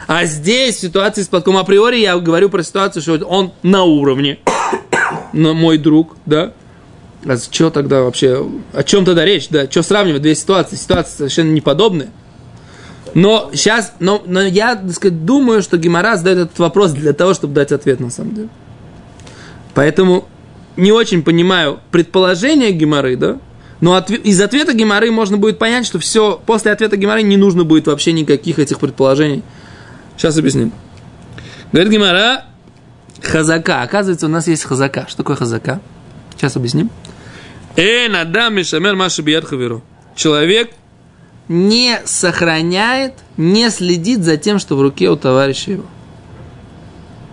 а 0.06 0.25
здесь 0.25 0.76
в 0.76 0.80
ситуации 0.80 1.22
с 1.22 1.28
платком 1.28 1.56
априори 1.56 1.99
я 1.99 2.16
говорю 2.18 2.50
про 2.50 2.62
ситуацию, 2.62 3.02
что 3.02 3.25
он 3.26 3.52
на 3.62 3.84
уровне, 3.84 4.38
но 5.32 5.54
мой 5.54 5.78
друг, 5.78 6.16
да, 6.26 6.52
а 7.25 7.37
что 7.37 7.71
тогда 7.71 8.02
вообще, 8.02 8.47
о 8.73 8.83
чем 8.83 9.05
тогда 9.05 9.25
речь, 9.25 9.49
да, 9.49 9.71
что 9.71 9.83
сравнивать 9.83 10.23
две 10.23 10.35
ситуации, 10.35 10.76
ситуации 10.76 11.17
совершенно 11.17 11.50
неподобные. 11.52 12.11
Но 13.14 13.50
сейчас, 13.52 13.93
но, 14.00 14.23
но 14.26 14.41
я, 14.43 14.76
так 14.76 14.93
сказать, 14.93 15.25
думаю, 15.25 15.62
что 15.62 15.76
Гимара 15.76 16.17
задает 16.17 16.38
этот 16.38 16.59
вопрос 16.59 16.93
для 16.93 17.12
того, 17.12 17.35
чтобы 17.35 17.55
дать 17.55 17.73
ответ 17.73 18.00
на 18.00 18.11
самом 18.11 18.35
деле. 18.35 18.49
Поэтому 19.75 20.29
не 20.76 20.93
очень 20.93 21.23
понимаю 21.23 21.81
предположение 21.91 22.73
Гимары, 22.73 23.17
да, 23.17 23.38
но 23.81 23.97
отве- 23.97 24.21
из 24.23 24.41
ответа 24.41 24.73
Гимары 24.73 25.11
можно 25.11 25.37
будет 25.37 25.59
понять, 25.59 25.87
что 25.87 25.99
все, 25.99 26.41
после 26.45 26.73
ответа 26.73 26.97
Гимары 26.97 27.23
не 27.23 27.37
нужно 27.37 27.64
будет 27.64 27.87
вообще 27.87 28.12
никаких 28.12 28.59
этих 28.59 28.79
предположений. 28.79 29.43
Сейчас 30.17 30.38
объясним. 30.38 30.73
Говорит 31.73 31.93
Гимара, 31.93 32.45
хазака. 33.21 33.83
Оказывается, 33.83 34.26
у 34.26 34.29
нас 34.29 34.47
есть 34.47 34.64
хазака. 34.64 35.07
Что 35.09 35.19
такое 35.19 35.37
хазака? 35.37 35.81
Сейчас 36.42 36.56
объясним. 36.56 36.90
Эн 37.76 38.16
адам 38.16 38.56
мишамер 38.56 38.96
маши 38.96 39.22
бият 39.22 39.44
хаверу. 39.44 39.80
Человек 40.16 40.72
не 41.46 42.00
сохраняет, 42.04 43.14
не 43.37 43.70
следит 43.70 44.25
за 44.25 44.37
тем, 44.37 44.58
что 44.58 44.76
в 44.76 44.82
руке 44.82 45.08
у 45.08 45.14
товарища 45.14 45.70
его. 45.70 45.84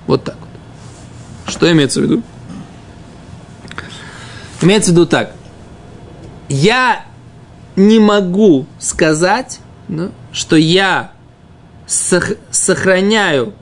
Вот 0.05 0.25
так 0.25 0.35
вот. 0.39 1.51
Что 1.51 1.71
имеется 1.71 2.01
в 2.01 2.03
виду? 2.03 2.21
Имеется 4.61 4.91
в 4.91 4.93
виду 4.93 5.07
так. 5.07 5.33
Я 6.47 7.03
не 7.75 7.97
могу 7.97 8.67
сказать, 8.77 9.59
да, 9.87 10.11
что 10.31 10.55
я 10.55 11.13
сох- 11.87 12.37
сохраняю 12.51 13.55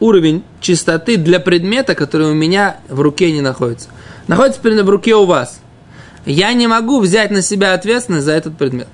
уровень 0.00 0.42
чистоты 0.62 1.18
для 1.18 1.38
предмета, 1.38 1.94
который 1.94 2.30
у 2.30 2.34
меня 2.34 2.78
в 2.88 3.02
руке 3.02 3.30
не 3.30 3.42
находится. 3.42 3.90
Находится 4.26 4.60
в 4.60 4.88
руке 4.90 5.14
у 5.14 5.24
вас. 5.24 5.60
Я 6.24 6.52
не 6.52 6.66
могу 6.66 7.00
взять 7.00 7.30
на 7.30 7.42
себя 7.42 7.74
ответственность 7.74 8.24
за 8.24 8.32
этот 8.32 8.56
предмет. 8.56 8.88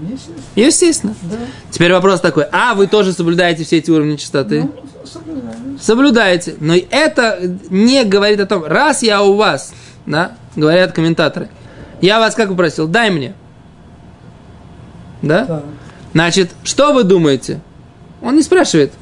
Естественно, 0.00 0.36
Естественно. 0.54 1.14
да. 1.22 1.36
Теперь 1.70 1.92
вопрос 1.92 2.20
такой, 2.20 2.44
а 2.52 2.74
вы 2.74 2.86
тоже 2.86 3.12
соблюдаете 3.12 3.64
все 3.64 3.78
эти 3.78 3.90
уровни 3.90 4.16
чистоты? 4.16 4.62
Ну, 4.62 4.74
соблюдаем. 5.04 5.78
Соблюдаете. 5.80 6.54
Но 6.60 6.74
это 6.90 7.38
не 7.70 8.04
говорит 8.04 8.40
о 8.40 8.46
том, 8.46 8.64
раз 8.64 9.02
я 9.02 9.22
у 9.22 9.34
вас, 9.34 9.72
да, 10.06 10.32
говорят 10.54 10.92
комментаторы, 10.92 11.48
я 12.00 12.20
вас 12.20 12.34
как 12.34 12.48
попросил, 12.48 12.86
дай 12.86 13.10
мне. 13.10 13.34
Да? 15.22 15.44
Так. 15.44 15.64
Значит, 16.12 16.50
что 16.62 16.92
вы 16.92 17.02
думаете? 17.02 17.60
Он 18.22 18.36
не 18.36 18.42
спрашивает. 18.42 18.92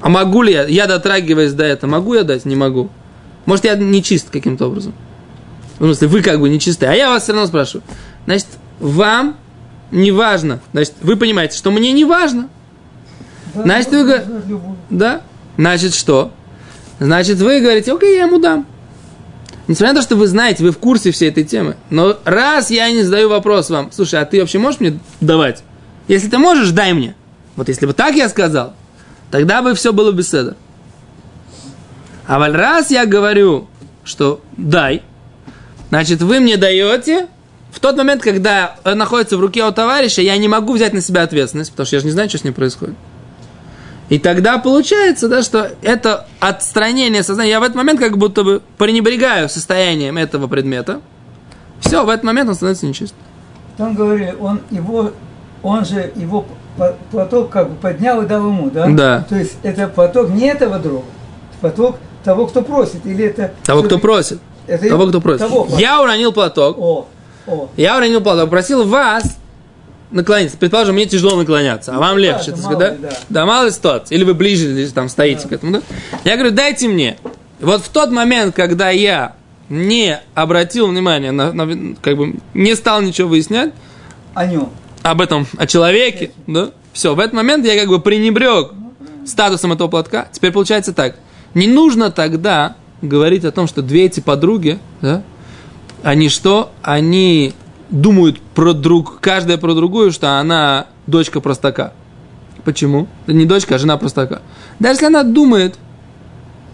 А 0.00 0.08
могу 0.08 0.42
ли 0.42 0.52
я? 0.52 0.64
Я 0.64 0.86
дотрагиваюсь 0.86 1.52
до 1.52 1.64
этого. 1.64 1.90
Могу 1.90 2.14
я 2.14 2.22
дать? 2.22 2.44
Не 2.44 2.56
могу. 2.56 2.90
Может, 3.46 3.64
я 3.64 3.76
не 3.76 4.02
чист 4.02 4.30
каким-то 4.30 4.66
образом. 4.66 4.92
В 5.78 5.84
смысле, 5.84 6.08
вы 6.08 6.22
как 6.22 6.40
бы 6.40 6.48
не 6.48 6.60
чисты. 6.60 6.86
А 6.86 6.92
я 6.92 7.10
вас 7.10 7.22
все 7.22 7.32
равно 7.32 7.46
спрашиваю. 7.46 7.82
Значит, 8.26 8.48
вам 8.80 9.36
не 9.90 10.10
важно. 10.10 10.60
Значит, 10.72 10.94
вы 11.00 11.16
понимаете, 11.16 11.56
что 11.56 11.70
мне 11.70 11.92
не 11.92 12.04
важно. 12.04 12.48
Да, 13.54 13.62
Значит, 13.62 13.90
вы 13.90 14.04
говорите-. 14.04 14.60
Да? 14.90 15.22
Значит, 15.56 15.94
что? 15.94 16.32
Значит, 16.98 17.38
вы 17.38 17.60
говорите, 17.60 17.92
окей, 17.92 18.16
я 18.16 18.24
ему 18.24 18.38
дам. 18.38 18.66
Несмотря 19.68 19.94
на 19.94 20.00
то, 20.00 20.02
что 20.02 20.16
вы 20.16 20.26
знаете, 20.28 20.62
вы 20.62 20.70
в 20.70 20.78
курсе 20.78 21.10
всей 21.10 21.28
этой 21.28 21.44
темы. 21.44 21.76
Но 21.90 22.18
раз 22.24 22.70
я 22.70 22.90
не 22.90 23.02
задаю 23.02 23.28
вопрос 23.28 23.68
вам, 23.68 23.90
слушай, 23.92 24.20
а 24.20 24.24
ты 24.24 24.40
вообще 24.40 24.58
можешь 24.58 24.80
мне 24.80 24.98
давать? 25.20 25.62
Если 26.08 26.28
ты 26.28 26.38
можешь, 26.38 26.70
дай 26.70 26.92
мне. 26.92 27.14
Вот 27.56 27.68
если 27.68 27.86
бы 27.86 27.92
так 27.92 28.14
я 28.14 28.28
сказал, 28.28 28.74
тогда 29.30 29.62
бы 29.62 29.74
все 29.74 29.92
было 29.92 30.12
беседа. 30.12 30.56
А 32.26 32.38
раз 32.50 32.90
я 32.90 33.06
говорю, 33.06 33.68
что 34.04 34.40
дай, 34.56 35.02
значит, 35.90 36.22
вы 36.22 36.40
мне 36.40 36.56
даете, 36.56 37.28
в 37.70 37.80
тот 37.80 37.96
момент, 37.96 38.22
когда 38.22 38.76
он 38.84 38.98
находится 38.98 39.36
в 39.36 39.40
руке 39.40 39.64
у 39.64 39.70
товарища, 39.72 40.22
я 40.22 40.36
не 40.36 40.48
могу 40.48 40.72
взять 40.74 40.92
на 40.92 41.00
себя 41.00 41.22
ответственность, 41.22 41.70
потому 41.72 41.86
что 41.86 41.96
я 41.96 42.00
же 42.00 42.06
не 42.06 42.12
знаю, 42.12 42.28
что 42.28 42.38
с 42.38 42.44
ним 42.44 42.54
происходит. 42.54 42.94
И 44.08 44.18
тогда 44.18 44.58
получается, 44.58 45.28
да, 45.28 45.42
что 45.42 45.72
это 45.82 46.26
отстранение 46.38 47.22
сознания. 47.22 47.50
Я 47.50 47.60
в 47.60 47.64
этот 47.64 47.74
момент 47.76 47.98
как 47.98 48.16
будто 48.18 48.44
бы 48.44 48.62
пренебрегаю 48.78 49.48
состоянием 49.48 50.16
этого 50.16 50.46
предмета. 50.46 51.00
Все, 51.80 52.04
в 52.04 52.08
этот 52.08 52.24
момент 52.24 52.48
он 52.48 52.54
становится 52.54 52.86
нечистым. 52.86 53.18
Там 53.76 53.94
говорили, 53.94 54.34
он 54.40 54.60
его, 54.70 55.10
он 55.62 55.84
же 55.84 56.12
его 56.14 56.46
п- 56.78 56.94
платок 57.10 57.50
как 57.50 57.68
бы 57.68 57.74
поднял 57.76 58.22
и 58.22 58.26
дал 58.26 58.46
ему, 58.46 58.70
да? 58.70 58.86
Да. 58.88 59.26
То 59.28 59.36
есть 59.36 59.56
это 59.62 59.88
платок 59.88 60.30
не 60.30 60.46
этого 60.46 60.78
друга, 60.78 61.04
платок 61.60 61.98
того, 62.26 62.46
кто 62.48 62.60
просит, 62.62 63.06
или 63.06 63.24
это... 63.24 63.52
Того, 63.64 63.82
кто 63.84 63.98
просит. 63.98 64.40
Это 64.66 64.88
Того, 64.88 65.06
кто 65.06 65.20
просит. 65.20 65.38
того. 65.40 65.68
Я 65.78 66.02
уронил 66.02 66.32
платок. 66.32 66.76
О, 66.78 67.06
о. 67.46 67.68
Я 67.76 67.96
уронил 67.96 68.20
платок. 68.20 68.50
Просил 68.50 68.84
вас 68.84 69.38
наклониться. 70.10 70.56
Предположим, 70.58 70.96
мне 70.96 71.06
тяжело 71.06 71.36
наклоняться, 71.36 71.94
а 71.94 71.98
вам 72.00 72.14
Ну, 72.16 72.18
легче. 72.18 72.50
да, 72.50 72.56
так 72.56 72.64
мало 72.64 72.72
сказать, 72.74 72.92
ли, 72.92 73.02
да? 73.02 73.08
да. 73.10 73.16
да, 73.28 73.46
мало 73.46 73.64
ли 73.66 73.70
ситуации. 73.70 74.14
Или 74.16 74.24
вы 74.24 74.34
ближе 74.34 74.66
или 74.72 74.86
там 74.88 75.08
стоите 75.08 75.46
к 75.46 75.52
этому, 75.52 75.72
да? 75.72 75.82
Я 76.24 76.34
говорю, 76.36 76.50
дайте 76.52 76.88
мне. 76.88 77.16
Вот 77.60 77.82
в 77.82 77.88
тот 77.90 78.10
момент, 78.10 78.54
когда 78.56 78.90
я 78.90 79.34
не 79.68 80.18
обратил 80.34 80.88
внимания, 80.88 81.30
на, 81.30 81.52
на- 81.52 81.94
как 82.02 82.16
бы 82.16 82.34
не 82.54 82.74
стал 82.74 83.02
ничего 83.02 83.28
выяснять 83.28 83.72
О 84.34 84.46
нем. 84.46 84.70
об 85.02 85.20
этом, 85.20 85.46
о 85.56 85.66
человеке, 85.68 86.32
да? 86.48 86.70
Все, 86.92 87.14
в 87.14 87.20
этот 87.20 87.34
момент 87.34 87.64
я 87.64 87.78
как 87.78 87.88
бы 87.88 88.00
пренебрег 88.00 88.72
статусом 89.24 89.72
этого 89.72 89.86
платка. 89.88 90.26
Теперь 90.32 90.50
получается 90.50 90.92
так. 90.92 91.14
Не 91.54 91.66
нужно 91.66 92.10
тогда 92.10 92.76
говорить 93.02 93.44
о 93.44 93.52
том, 93.52 93.66
что 93.66 93.82
две 93.82 94.06
эти 94.06 94.20
подруги, 94.20 94.78
да, 95.00 95.22
они 96.02 96.28
что? 96.28 96.72
Они 96.82 97.54
думают 97.90 98.40
про 98.40 98.72
друг, 98.72 99.20
каждая 99.20 99.58
про 99.58 99.74
другую, 99.74 100.12
что 100.12 100.38
она 100.38 100.86
дочка 101.06 101.40
простака. 101.40 101.92
Почему? 102.64 103.06
Это 103.24 103.34
не 103.34 103.44
дочка, 103.44 103.76
а 103.76 103.78
жена 103.78 103.96
простака. 103.96 104.42
Даже 104.78 104.94
если 104.94 105.06
она 105.06 105.22
думает, 105.22 105.78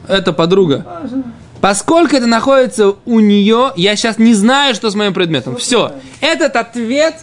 это 0.08 0.32
подруга, 0.32 0.84
Важно. 0.86 1.24
Поскольку 1.62 2.16
это 2.16 2.26
находится 2.26 2.96
у 3.04 3.20
нее, 3.20 3.72
я 3.76 3.94
сейчас 3.94 4.18
не 4.18 4.34
знаю, 4.34 4.74
что 4.74 4.90
с 4.90 4.96
моим 4.96 5.14
предметом. 5.14 5.56
Все. 5.58 5.92
Этот 6.20 6.56
ответ, 6.56 7.20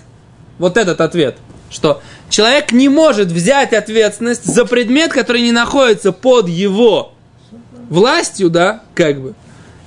вот 0.58 0.77
этот 0.77 1.01
ответ, 1.01 1.36
что 1.70 2.01
человек 2.29 2.72
не 2.72 2.88
может 2.88 3.27
взять 3.27 3.74
ответственность 3.74 4.46
за 4.46 4.63
предмет, 4.63 5.12
который 5.12 5.41
не 5.41 5.51
находится 5.51 6.13
под 6.13 6.48
его 6.48 7.12
властью, 7.89 8.50
да, 8.50 8.84
как 8.96 9.19
бы. 9.19 9.34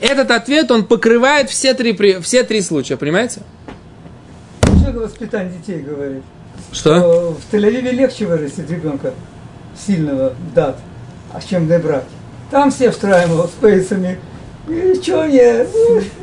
Этот 0.01 0.31
ответ, 0.33 0.71
он 0.71 0.85
покрывает 0.85 1.49
все 1.49 1.75
три, 1.75 1.97
все 2.21 2.43
три 2.43 2.61
случая, 2.61 2.97
понимаете? 2.97 3.43
Что 4.63 4.93
воспитание 4.93 5.53
детей 5.59 5.81
говорит? 5.81 6.23
Что? 6.73 6.99
Что 6.99 7.37
в 7.41 7.55
Тель-Авиве 7.55 7.93
легче 7.93 8.27
вырастить 8.27 8.69
ребенка 8.69 9.15
сильного 9.87 10.35
дат, 10.55 10.79
а 11.33 11.41
чем 11.41 11.69
на 11.69 11.79
браке. 11.79 12.07
Там 12.51 12.71
все 12.71 12.91
встраивают 12.91 13.51
с 13.51 13.55
пейсами. 13.55 14.19
И 14.69 15.01
что 15.03 15.25
я, 15.25 15.65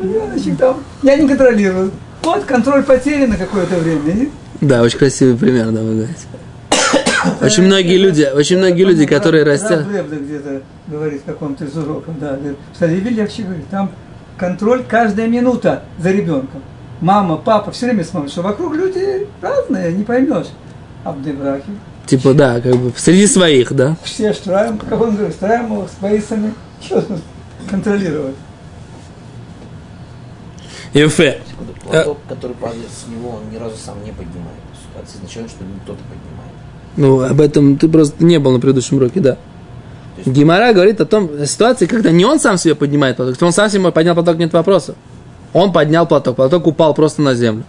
ребеночек 0.01 0.57
там, 0.57 0.83
я 1.01 1.15
не 1.15 1.27
контролирую. 1.27 1.91
Вот 2.21 2.43
контроль 2.43 2.83
потери 2.83 3.25
на 3.25 3.37
какое-то 3.37 3.77
время. 3.77 4.29
Да, 4.61 4.81
очень 4.81 4.99
красивый 4.99 5.37
пример, 5.37 5.71
да, 5.71 5.81
вы 5.81 5.95
говорите. 5.95 6.19
Очень 7.41 7.63
многие 7.63 7.97
люди, 7.97 8.29
очень 8.33 8.57
многие 8.57 8.83
люди, 8.83 9.05
которые 9.05 9.43
растят. 9.43 9.85
Где-то 9.85 10.61
говорит 10.87 11.21
в 11.21 11.25
каком-то 11.25 11.65
из 11.65 11.75
уроков, 11.77 12.19
да, 12.19 12.37
Тель-Авиве 12.79 13.09
легче 13.09 13.43
говорит, 13.43 13.67
там 13.69 13.91
контроль 14.37 14.83
каждая 14.87 15.27
минута 15.27 15.83
за 15.97 16.11
ребенком. 16.11 16.61
Мама, 17.01 17.37
папа 17.37 17.71
все 17.71 17.87
время 17.87 18.03
смотрят, 18.03 18.31
что 18.31 18.41
вокруг 18.41 18.75
люди 18.75 19.27
разные, 19.41 19.93
не 19.93 20.03
поймешь. 20.03 20.47
А 21.03 21.11
в 21.11 21.23
Типа, 22.05 22.33
да, 22.33 22.59
как 22.59 22.75
бы 22.75 22.91
среди 22.97 23.27
своих, 23.27 23.71
да. 23.73 23.95
все 24.03 24.33
штраем, 24.33 24.77
как 24.77 24.99
он 24.99 25.15
говорит, 25.15 25.35
штраем 25.35 25.87
с 25.87 26.03
пейсами, 26.03 26.53
что 26.81 27.05
контролировать. 27.69 28.35
Юфе. 30.93 31.41
Секунду, 31.47 31.73
Платок, 31.83 32.17
который 32.27 32.55
падает 32.55 32.89
с 32.89 33.07
него, 33.07 33.35
он 33.35 33.49
ни 33.51 33.57
разу 33.57 33.77
сам 33.77 34.03
не 34.03 34.11
поднимает. 34.11 34.57
Это 34.95 35.07
означает, 35.07 35.49
что 35.49 35.63
кто-то 35.83 36.01
поднимает. 36.03 36.48
Ну, 36.99 37.21
об 37.21 37.39
этом 37.39 37.77
ты 37.77 37.87
просто 37.87 38.21
не 38.21 38.39
был 38.39 38.51
на 38.51 38.59
предыдущем 38.59 38.97
уроке, 38.97 39.21
да. 39.21 39.37
Гимара 40.25 40.73
говорит 40.73 40.99
о 40.99 41.05
том 41.05 41.29
о 41.39 41.45
ситуации, 41.45 41.85
когда 41.85 42.11
не 42.11 42.25
он 42.25 42.41
сам 42.41 42.57
себе 42.57 42.75
поднимает 42.75 43.15
платок, 43.15 43.41
он 43.41 43.53
сам 43.53 43.69
себе 43.69 43.89
поднял 43.93 44.15
платок, 44.15 44.35
нет 44.35 44.51
вопроса. 44.51 44.95
Он 45.53 45.71
поднял 45.71 46.05
платок, 46.05 46.35
платок 46.35 46.67
упал 46.67 46.93
просто 46.93 47.21
на 47.21 47.35
землю. 47.35 47.63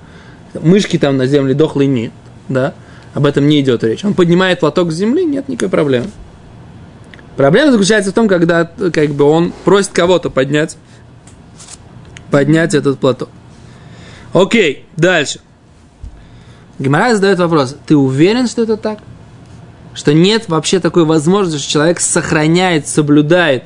Мышки 0.61 0.99
там 0.99 1.17
на 1.17 1.27
земле 1.27 1.55
дохлые 1.55 1.87
нет, 1.87 2.11
да. 2.49 2.75
Об 3.15 3.25
этом 3.25 3.47
не 3.47 3.61
идет 3.61 3.85
речь. 3.85 4.05
Он 4.05 4.15
поднимает 4.15 4.59
платок 4.59 4.91
с 4.91 4.97
земли, 4.97 5.25
нет 5.25 5.49
никакой 5.49 5.69
проблемы. 5.69 6.09
Проблема 7.37 7.71
заключается 7.71 8.11
в 8.11 8.15
том, 8.15 8.27
когда 8.27 8.65
как 8.65 9.11
бы 9.11 9.27
он 9.27 9.53
просит 9.65 9.93
кого-то 9.93 10.31
поднять, 10.31 10.77
поднять 12.33 12.75
этот 12.75 12.99
платок. 12.99 13.29
Окей, 14.33 14.87
дальше. 14.97 15.39
Гимара 16.81 17.15
задает 17.15 17.39
вопрос, 17.39 17.77
ты 17.87 17.97
уверен, 17.97 18.49
что 18.49 18.63
это 18.63 18.77
так? 18.77 18.99
Что 19.95 20.13
нет 20.15 20.49
вообще 20.49 20.81
такой 20.81 21.05
возможности, 21.05 21.63
что 21.63 21.73
человек 21.73 22.01
сохраняет, 22.01 22.87
соблюдает, 22.87 23.65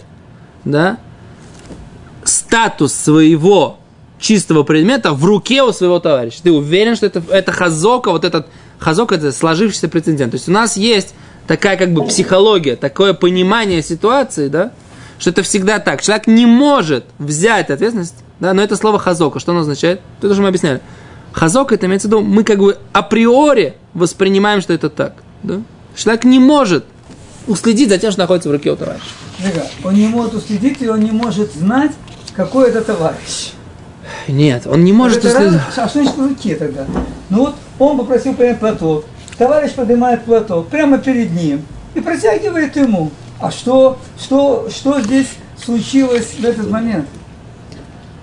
да, 0.64 0.98
статус 2.24 2.94
своего 2.94 3.78
чистого 4.18 4.62
предмета 4.62 5.12
в 5.12 5.24
руке 5.24 5.62
у 5.62 5.72
своего 5.72 5.98
товарища. 5.98 6.42
Ты 6.42 6.52
уверен, 6.52 6.96
что 6.96 7.06
это, 7.06 7.22
это 7.28 7.52
хазока, 7.52 8.10
вот 8.10 8.24
этот 8.24 8.46
хазок 8.78 9.12
это 9.12 9.32
сложившийся 9.32 9.88
прецедент. 9.88 10.32
То 10.32 10.36
есть 10.36 10.48
у 10.48 10.52
нас 10.52 10.76
есть 10.76 11.14
такая 11.46 11.76
как 11.76 11.92
бы 11.92 12.06
психология, 12.06 12.76
такое 12.76 13.12
понимание 13.12 13.82
ситуации, 13.82 14.48
да, 14.48 14.72
что 15.18 15.30
это 15.30 15.42
всегда 15.42 15.78
так. 15.78 16.02
Человек 16.02 16.26
не 16.26 16.46
может 16.46 17.04
взять 17.18 17.70
ответственность, 17.70 18.16
да, 18.40 18.54
но 18.54 18.62
это 18.62 18.76
слово 18.76 18.98
хазока, 18.98 19.40
что 19.40 19.52
оно 19.52 19.60
означает? 19.60 20.00
Это 20.18 20.28
уже 20.28 20.40
мы 20.40 20.48
объясняли. 20.48 20.80
Хазок 21.32 21.72
это 21.72 21.86
имеется 21.86 22.08
в 22.08 22.10
виду, 22.10 22.22
мы 22.22 22.44
как 22.44 22.58
бы 22.58 22.78
априори 22.92 23.74
воспринимаем, 23.92 24.60
что 24.60 24.72
это 24.72 24.88
так. 24.88 25.14
Да? 25.42 25.60
Человек 25.96 26.24
не 26.24 26.38
может 26.38 26.84
уследить 27.46 27.88
за 27.88 27.98
тем, 27.98 28.10
что 28.10 28.20
находится 28.22 28.48
в 28.48 28.52
руке 28.52 28.70
у 28.72 28.76
товарища. 28.76 29.04
Ребят, 29.40 29.70
он 29.84 29.94
не 29.94 30.06
может 30.08 30.34
уследить, 30.34 30.80
и 30.82 30.88
он 30.88 31.00
не 31.00 31.10
может 31.10 31.52
знать, 31.54 31.92
какой 32.34 32.68
это 32.70 32.80
товарищ. 32.82 33.52
Нет, 34.28 34.66
он 34.66 34.84
не 34.84 34.92
может 34.92 35.18
Это 35.24 35.28
уследить. 35.36 35.52
раз- 35.54 35.78
а 35.78 35.88
что 35.88 35.98
значит 36.02 36.16
в 36.18 36.26
руке 36.28 36.56
тогда? 36.56 36.86
Ну 37.30 37.38
вот 37.38 37.54
он 37.78 37.98
попросил 37.98 38.34
поднять 38.34 38.60
платок. 38.60 39.04
Товарищ 39.38 39.72
поднимает 39.72 40.24
платок 40.24 40.68
прямо 40.68 40.98
перед 40.98 41.32
ним 41.32 41.64
и 41.94 42.00
протягивает 42.00 42.76
ему. 42.76 43.10
А 43.40 43.50
что, 43.50 43.98
что, 44.18 44.68
что 44.74 45.00
здесь 45.00 45.26
случилось 45.62 46.34
в 46.38 46.44
этот 46.44 46.70
момент? 46.70 47.06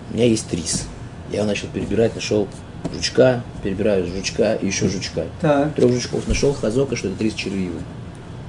У 0.10 0.14
меня 0.16 0.26
есть 0.26 0.52
рис. 0.54 0.84
Я 1.32 1.40
его 1.40 1.48
начал 1.48 1.68
перебирать, 1.68 2.16
нашел 2.16 2.48
жучка, 2.94 3.42
перебираю 3.64 4.06
жучка 4.08 4.54
и 4.56 4.68
еще 4.68 4.88
жучка. 4.90 5.24
Так. 5.42 5.74
Трех 5.76 5.92
жучков 5.94 6.28
нашел, 6.28 6.54
хазока, 6.54 6.96
что 6.96 7.08
это 7.10 7.24
рис 7.24 7.34
червивый. 7.34 7.82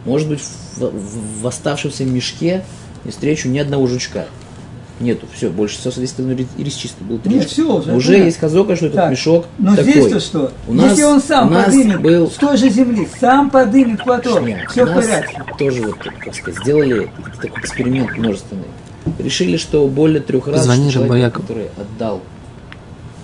Может 0.04 0.28
быть, 0.28 0.40
в, 0.40 0.80
в- 0.80 1.42
в 1.42 1.46
оставшемся 1.46 2.04
мешке 2.04 2.64
не 3.04 3.10
встречу 3.10 3.48
ни 3.48 3.58
одного 3.58 3.86
жучка. 3.86 4.26
Нету, 5.00 5.26
все, 5.34 5.48
больше 5.48 5.76
все 5.78 5.90
соответственно 5.90 6.32
рис, 6.32 6.46
рис 6.56 6.74
чистый 6.74 7.02
был 7.02 7.18
три. 7.18 7.34
Нет, 7.34 7.48
всё 7.48 7.76
уже, 7.78 7.92
уже 7.92 8.08
понятно. 8.08 8.24
есть 8.26 8.38
хазока, 8.38 8.76
что 8.76 8.86
этот 8.86 8.96
Так, 8.96 9.10
мешок 9.10 9.46
Но 9.58 9.74
такой. 9.74 9.90
здесь-то 9.92 10.20
что? 10.20 10.52
У 10.68 10.74
нас, 10.74 10.90
Если 10.90 11.02
он 11.04 11.20
сам 11.20 11.48
у 11.48 11.50
нас 11.50 11.64
поднимет 11.66 12.00
был 12.02 12.30
с 12.30 12.34
той 12.34 12.56
же 12.56 12.68
земли, 12.68 13.08
сам 13.20 13.50
поднимет 13.50 14.04
платок, 14.04 14.42
все 14.70 14.84
в 14.84 14.94
порядке. 14.94 15.42
тоже 15.58 15.82
вот, 15.82 15.96
как 15.96 16.34
сказать, 16.34 16.60
сделали 16.62 17.10
такой 17.40 17.60
эксперимент 17.60 18.16
множественный. 18.16 18.64
Решили, 19.18 19.56
что 19.56 19.88
более 19.88 20.20
трех 20.20 20.46
раз 20.46 20.58
Позвони 20.58 20.92
человек, 20.92 21.32
который 21.34 21.66
отдал 21.76 22.20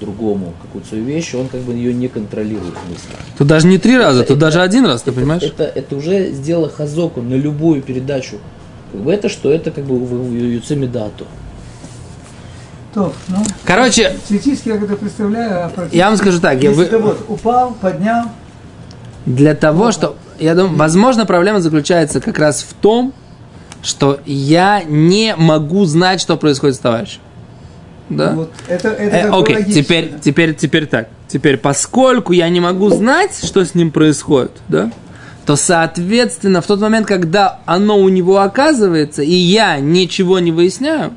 другому 0.01 0.55
какую-то 0.63 0.89
свою 0.89 1.05
вещь, 1.05 1.35
он 1.35 1.49
как 1.49 1.61
бы 1.61 1.73
ее 1.75 1.93
не 1.95 2.09
контролирует 2.09 2.75
мысли. 2.89 3.11
Тут 3.37 3.47
даже 3.47 3.67
не 3.67 3.79
три 3.79 3.97
раза, 3.99 4.21
Это- 4.21 4.29
тут 4.29 4.39
даже 4.39 4.61
один 4.63 4.87
раз, 4.87 5.03
ты 5.03 5.11
это, 5.11 5.19
понимаешь? 5.21 5.43
Это, 5.43 5.65
это 5.65 5.97
уже 5.97 6.31
сделало 6.33 6.69
хазоку 6.69 7.21
на 7.23 7.35
любую 7.35 7.83
передачу. 7.83 8.37
Как 8.93 9.01
бы 9.03 9.13
это 9.13 9.29
что? 9.29 9.51
Это 9.53 9.71
как 9.71 9.85
бы 9.85 9.99
в 9.99 10.33
Юцеми 10.35 10.87
дату. 10.87 11.27
То, 12.95 13.13
ну, 13.29 13.37
Короче, 13.65 14.17
теоретически 14.29 14.71
я 14.71 14.77
это 14.77 14.97
представляю, 14.97 15.67
а 15.67 15.69
практически- 15.69 15.97
я 15.99 16.09
вам 16.09 16.17
скажу 16.17 16.41
так, 16.41 16.63
я 16.63 16.71
вы- 16.71 16.87
ты 16.87 16.99
вот 16.99 17.25
упал, 17.29 17.75
поднял, 17.81 18.25
Для 19.27 19.55
того, 19.55 19.93
что... 19.93 20.17
Я 20.39 20.55
думаю, 20.55 20.77
возможно, 20.77 21.27
проблема 21.27 21.61
заключается 21.61 22.21
как 22.21 22.39
раз 22.39 22.63
в 22.63 22.73
том, 22.73 23.13
что 23.83 24.21
я 24.25 24.83
не 24.85 25.35
могу 25.37 25.85
знать, 25.85 26.21
что 26.21 26.37
происходит 26.37 26.77
с 26.77 26.79
товарищем. 26.79 27.21
Да? 28.11 28.33
вот, 28.33 28.53
это, 28.69 28.89
это 28.89 29.17
Э, 29.29 29.31
Окей, 29.31 29.57
логично. 29.57 29.83
теперь, 29.83 30.13
теперь, 30.23 30.55
теперь 30.55 30.87
так. 30.87 31.09
Теперь, 31.29 31.57
поскольку 31.59 32.33
я 32.33 32.49
не 32.49 32.61
могу 32.61 32.89
знать, 32.91 33.39
что 33.45 33.65
с 33.65 33.75
ним 33.75 33.91
происходит, 33.91 34.53
да, 34.69 34.91
то, 35.45 35.57
соответственно, 35.57 36.61
в 36.61 36.67
тот 36.67 36.81
момент, 36.81 37.07
когда 37.07 37.61
оно 37.67 37.99
у 37.99 38.09
него 38.09 38.39
оказывается, 38.41 39.23
и 39.23 39.33
я 39.35 39.79
ничего 39.79 40.39
не 40.39 40.53
выясняю, 40.53 41.13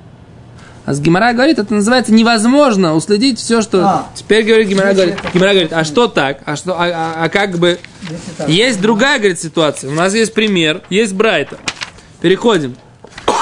а 0.85 0.93
с 0.93 0.99
Гимара 0.99 1.31
говорит, 1.33 1.59
это 1.59 1.73
называется 1.73 2.11
невозможно 2.13 2.95
уследить 2.95 3.39
все, 3.39 3.61
что... 3.61 3.83
А. 3.85 4.07
Теперь 4.15 4.43
говорит 4.43 4.67
Гимара, 4.67 4.93
говорит, 4.93 5.15
Гимара 5.33 5.51
говорит, 5.51 5.73
а 5.73 5.83
что 5.83 6.07
так? 6.07 6.39
А, 6.45 6.55
что, 6.55 6.73
а, 6.73 6.85
а- 6.87 7.23
а 7.25 7.29
как 7.29 7.57
бы... 7.59 7.77
Есть 8.47 8.81
другая, 8.81 9.19
говорит, 9.19 9.39
ситуация. 9.39 9.91
У 9.91 9.93
нас 9.93 10.13
есть 10.15 10.33
пример, 10.33 10.81
есть 10.89 11.13
Брайта. 11.13 11.57
Переходим. 12.19 12.75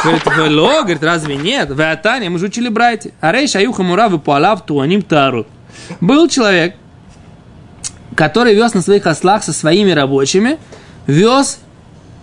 Говорит, 0.04 0.24
вело, 0.26 0.82
говорит, 0.82 1.04
разве 1.04 1.36
нет? 1.36 1.72
В 1.72 1.92
Атане, 1.92 2.30
мы 2.30 2.40
же 2.40 2.46
учили 2.46 2.70
Брайте. 2.70 3.14
А 3.20 3.32
рейш 3.32 3.56
аюха 3.56 3.84
муравы 3.84 4.20
пуалав 4.20 4.66
туаним 4.66 5.02
тарут. 5.02 5.48
Был 6.00 6.30
человек, 6.30 6.76
который 8.16 8.56
вез 8.56 8.74
на 8.74 8.82
своих 8.82 9.06
ослах 9.08 9.44
со 9.44 9.54
своими 9.54 9.92
рабочими, 9.92 10.58
вез 11.08 11.60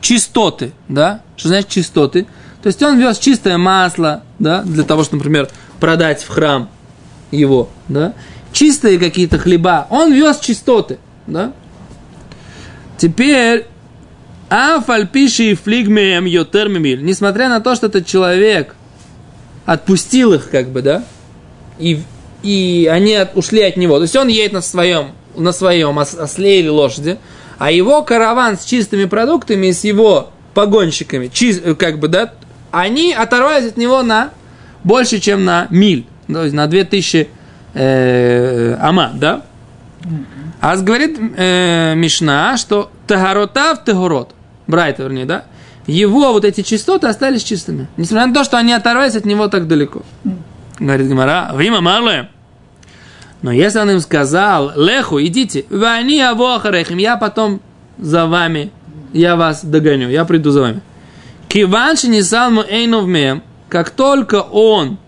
чистоты, 0.01 0.73
да? 0.89 1.21
Что 1.37 1.49
значит 1.49 1.69
чистоты? 1.69 2.27
То 2.63 2.69
есть 2.69 2.83
он 2.83 2.99
вез 2.99 3.19
чистое 3.19 3.59
масло, 3.59 4.23
да, 4.39 4.63
для 4.63 4.83
того, 4.83 5.05
чтобы, 5.05 5.19
например, 5.19 5.49
продать 5.79 6.23
в 6.23 6.29
храм 6.29 6.69
его, 7.31 7.69
да, 7.89 8.15
чистые 8.53 8.99
какие-то 8.99 9.39
хлеба, 9.39 9.87
он 9.91 10.13
вез 10.13 10.39
чистоты, 10.39 10.99
да. 11.27 11.53
Теперь, 12.97 13.67
афальпиши 14.49 15.51
и 15.51 15.55
флигмеем 15.55 16.25
йотермимиль, 16.25 17.05
несмотря 17.05 17.49
на 17.49 17.61
то, 17.61 17.75
что 17.75 17.87
этот 17.87 18.07
человек 18.07 18.75
отпустил 19.65 20.35
их, 20.35 20.51
как 20.51 20.69
бы, 20.69 20.83
да, 20.83 21.05
и, 21.79 22.01
и 22.43 22.89
они 22.91 23.15
от, 23.15 23.37
ушли 23.37 23.63
от 23.63 23.77
него, 23.77 23.97
то 23.97 24.03
есть 24.03 24.17
он 24.17 24.29
едет 24.29 24.53
на 24.53 24.61
своем, 24.61 25.13
на 25.37 25.53
своем 25.53 25.99
осле 25.99 26.61
или 26.61 26.69
лошади, 26.69 27.19
а 27.59 27.71
его 27.71 28.03
караван 28.03 28.59
с 28.59 28.65
чистыми 28.65 29.07
продуктами, 29.07 29.71
с 29.73 29.83
его 29.85 30.31
погонщиками, 30.55 31.29
чист, 31.29 31.63
как 31.79 31.99
бы, 31.99 32.09
да, 32.09 32.33
они 32.71 33.13
оторвались 33.13 33.71
от 33.71 33.77
него 33.77 34.03
на 34.03 34.31
больше, 34.85 35.19
чем 35.19 35.45
на 35.45 35.67
миль, 35.71 36.07
то 36.29 36.45
есть 36.45 36.55
на 36.55 36.67
2000 36.67 37.29
э, 37.75 38.77
ама, 38.81 39.13
да? 39.15 39.43
А 40.61 40.77
говорит 40.77 41.19
э, 41.19 41.95
Мишна, 41.95 42.57
что 42.57 42.91
тагоротав 43.07 43.85
тагорот, 43.85 44.35
Брайта, 44.67 45.05
вернее, 45.05 45.27
да? 45.27 45.45
Его 45.87 46.33
вот 46.33 46.45
эти 46.45 46.63
частоты 46.63 47.07
остались 47.07 47.45
чистыми. 47.45 47.87
Несмотря 47.97 48.27
на 48.27 48.35
то, 48.35 48.43
что 48.43 48.59
они 48.59 48.73
оторвались 48.73 49.15
от 49.15 49.25
него 49.25 49.49
так 49.49 49.69
далеко. 49.69 50.03
Говорит 50.81 51.09
Гимара, 51.09 51.53
Вима 51.57 51.81
Марле. 51.81 52.31
Но 53.43 53.53
если 53.53 53.79
он 53.79 53.91
им 53.91 54.01
сказал, 54.01 54.73
Леху, 54.77 55.21
идите, 55.21 55.65
вани 55.71 56.21
авохарехим, 56.21 56.99
я 56.99 57.17
потом 57.17 57.61
за 57.99 58.27
вами, 58.27 58.73
я 59.13 59.37
вас 59.37 59.65
догоню, 59.65 60.09
я 60.09 60.25
приду 60.25 60.51
за 60.51 60.63
вами. 60.63 60.81
Киванши 61.49 62.09
не 62.09 62.23
салму 62.23 62.63
эйнов 62.69 63.07
как 63.69 63.91
только 63.91 64.41
он 64.41 64.99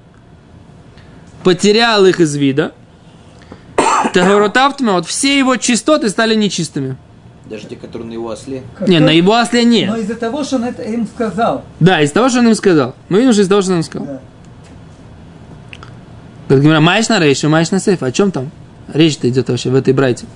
потерял 1.43 2.05
их 2.07 2.21
из 2.21 2.35
вида, 2.37 2.73
Тагоротавтма, 4.13 4.93
вот 4.95 5.07
все 5.07 5.39
его 5.39 5.57
чистоты 5.57 6.09
стали 6.09 6.35
нечистыми. 6.35 6.97
Даже 7.49 7.67
те, 7.67 7.77
которые 7.77 8.09
на 8.09 8.13
его 8.13 8.29
осле. 8.29 8.63
Как 8.79 8.89
Не, 8.89 8.99
на 9.01 9.11
его 9.11 9.33
осле 9.35 9.63
Но 9.63 9.69
нет. 9.71 9.99
из-за 9.99 10.17
того, 10.17 10.45
что 10.45 10.57
он 10.57 10.65
это 10.65 10.83
им 10.83 11.07
сказал. 11.07 11.65
Да, 11.81 12.01
из 12.03 12.13
того, 12.13 12.29
что 12.29 12.41
он 12.41 12.49
им 12.49 12.55
сказал. 12.55 12.95
Мы 13.09 13.19
видим, 13.21 13.33
что 13.33 13.43
из 13.43 13.49
того, 13.49 13.63
что 13.63 13.73
он 13.73 13.79
им 13.79 13.83
сказал. 13.83 14.07
Да. 14.07 14.21
Говорит, 16.49 16.65
Гимара, 16.65 16.81
маешь 16.81 17.09
на 17.09 17.19
рейшу, 17.19 17.49
маешь 17.49 17.71
на 17.71 17.81
сейф. 17.81 18.03
О 18.03 18.13
чем 18.13 18.31
там 18.33 18.51
речь-то 18.93 19.29
идет 19.29 19.49
вообще 19.49 19.71
в 19.71 19.75
этой 19.75 19.95
брайте? 19.95 20.27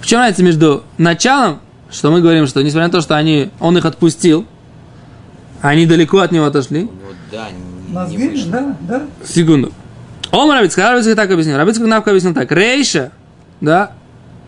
В 0.00 0.06
чем 0.06 0.20
разница 0.20 0.42
между 0.42 0.84
началом, 0.98 1.60
что 1.90 2.10
мы 2.10 2.20
говорим, 2.20 2.46
что 2.46 2.62
несмотря 2.62 2.86
на 2.88 2.92
то, 2.92 3.00
что 3.00 3.16
они, 3.16 3.50
он 3.60 3.76
их 3.78 3.84
отпустил, 3.84 4.46
они 5.62 5.86
далеко 5.86 6.18
от 6.18 6.32
него 6.32 6.46
отошли. 6.46 6.80
У 6.80 6.82
него, 6.82 6.92
да, 7.32 7.48
не, 7.50 7.88
не 7.88 7.92
Мозги, 7.92 8.44
да, 8.46 8.76
да. 8.80 9.02
Секунду. 9.24 9.72
Он 10.32 10.50
Рабицкак, 10.50 10.90
Рабицкак 10.92 11.16
так 11.16 11.30
объяснил. 11.30 11.56
Рабицкак 11.56 11.86
Навка 11.86 12.10
объяснил 12.10 12.34
так. 12.34 12.50
Рейша, 12.52 13.12
да, 13.60 13.92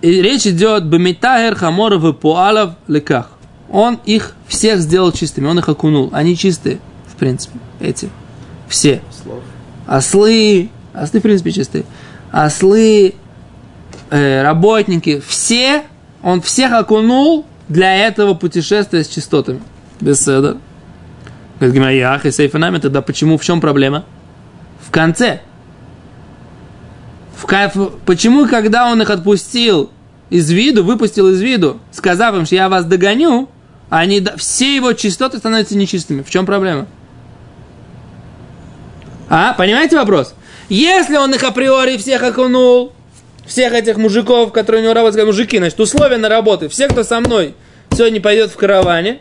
и 0.01 0.23
речь 0.23 0.47
идет 0.47 0.87
Бамитагер 0.87 1.55
Хаморов 1.57 2.05
и 2.05 2.13
Пуалов 2.13 2.75
Леках. 2.87 3.31
Он 3.71 3.99
их 4.05 4.35
всех 4.47 4.81
сделал 4.81 5.13
чистыми, 5.13 5.47
он 5.47 5.59
их 5.59 5.69
окунул. 5.69 6.11
Они 6.13 6.37
чистые, 6.37 6.79
в 7.07 7.17
принципе, 7.17 7.59
эти. 7.81 8.09
Все. 8.69 9.03
Ослы, 9.87 10.71
ослы, 10.95 11.21
в 11.21 11.23
принципе, 11.23 11.51
чистые. 11.53 11.85
Ослы, 12.31 13.15
э, 14.11 14.43
работники, 14.43 15.21
все, 15.27 15.85
он 16.23 16.41
всех 16.43 16.73
окунул 16.73 17.47
для 17.69 18.07
этого 18.07 18.35
путешествия 18.35 19.03
с 19.03 19.09
частотами. 19.09 19.61
Без 20.01 20.21
седа. 20.23 20.59
Говорит 21.59 21.75
Гимара, 21.75 21.93
Ях 21.93 22.25
и 22.25 22.31
Сейфанами, 22.31 22.79
тогда 22.79 23.03
почему, 23.03 23.37
в 23.37 23.45
чем 23.45 23.61
проблема? 23.61 24.05
В 24.81 24.91
конце. 24.91 25.41
В 27.39 27.47
ка- 27.47 27.71
в- 27.73 27.93
почему, 28.05 28.49
когда 28.49 28.91
он 28.91 29.01
их 29.01 29.11
отпустил 29.11 29.91
из 30.29 30.51
виду, 30.51 30.83
выпустил 30.83 31.29
из 31.29 31.41
виду, 31.41 31.79
сказав 31.93 32.35
им, 32.35 32.45
что 32.45 32.57
я 32.57 32.69
вас 32.69 32.85
догоню, 32.85 33.49
они, 33.91 34.27
все 34.37 34.75
его 34.75 34.93
частоты 34.93 35.39
становятся 35.39 35.77
нечистыми. 35.77 36.23
В 36.23 36.31
чем 36.31 36.45
проблема? 36.47 36.87
А, 39.29 39.55
понимаете 39.55 39.97
вопрос? 39.97 40.35
Если 40.69 41.17
он 41.17 41.33
их 41.33 41.45
априори 41.45 41.97
всех 41.97 42.23
окунул, 42.25 42.93
всех 43.47 43.73
этих 43.73 43.97
мужиков, 43.99 44.53
которые 44.53 44.83
у 44.83 44.85
него 44.87 44.95
работают, 44.95 45.25
мужики, 45.25 45.59
значит, 45.59 45.79
условия 45.79 46.17
на 46.19 46.29
работы, 46.29 46.69
все, 46.69 46.89
кто 46.89 47.05
со 47.05 47.21
мной 47.21 47.55
сегодня 47.93 48.21
пойдет 48.21 48.51
в 48.51 48.57
караване, 48.57 49.21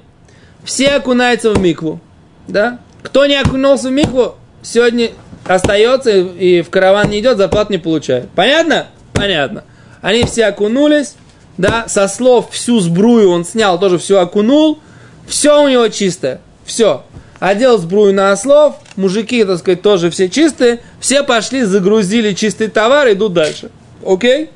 все 0.63 0.95
окунаются 0.95 1.51
в 1.51 1.59
микву, 1.59 2.01
да? 2.47 2.79
Кто 3.03 3.27
не 3.27 3.35
окунулся 3.35 3.89
в 3.89 3.91
микву, 3.91 4.35
сегодня 4.63 5.11
остается 5.47 6.11
и 6.11 6.61
в 6.61 6.69
караван 6.69 7.09
не 7.09 7.19
идет, 7.19 7.37
зарплату 7.37 7.71
не 7.71 7.77
получает. 7.77 8.29
Понятно? 8.31 8.87
Понятно. 9.13 9.63
Они 10.01 10.23
все 10.23 10.45
окунулись, 10.45 11.15
да, 11.57 11.85
со 11.87 12.07
слов 12.07 12.51
всю 12.51 12.79
сбрую 12.79 13.29
он 13.29 13.45
снял, 13.45 13.79
тоже 13.79 13.97
все 13.97 14.19
окунул, 14.19 14.79
все 15.27 15.63
у 15.63 15.67
него 15.67 15.87
чистое, 15.87 16.39
все. 16.65 17.03
Одел 17.39 17.77
сбрую 17.77 18.13
на 18.13 18.31
ослов, 18.31 18.75
мужики, 18.95 19.43
так 19.43 19.59
сказать, 19.59 19.81
тоже 19.81 20.09
все 20.09 20.29
чистые, 20.29 20.79
все 20.99 21.23
пошли, 21.23 21.63
загрузили 21.63 22.33
чистый 22.33 22.67
товар, 22.67 23.11
идут 23.11 23.33
дальше. 23.33 23.69
Окей? 24.05 24.49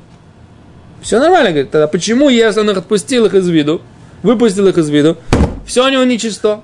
Все 1.00 1.18
нормально, 1.18 1.50
говорит. 1.50 1.70
Тогда 1.70 1.86
почему, 1.86 2.28
если 2.28 2.60
он 2.60 2.70
их 2.70 2.78
отпустил 2.78 3.26
их 3.26 3.34
из 3.34 3.48
виду, 3.48 3.82
выпустил 4.22 4.66
их 4.68 4.78
из 4.78 4.88
виду, 4.88 5.16
все 5.66 5.84
у 5.84 5.88
него 5.88 6.04
нечисто? 6.04 6.60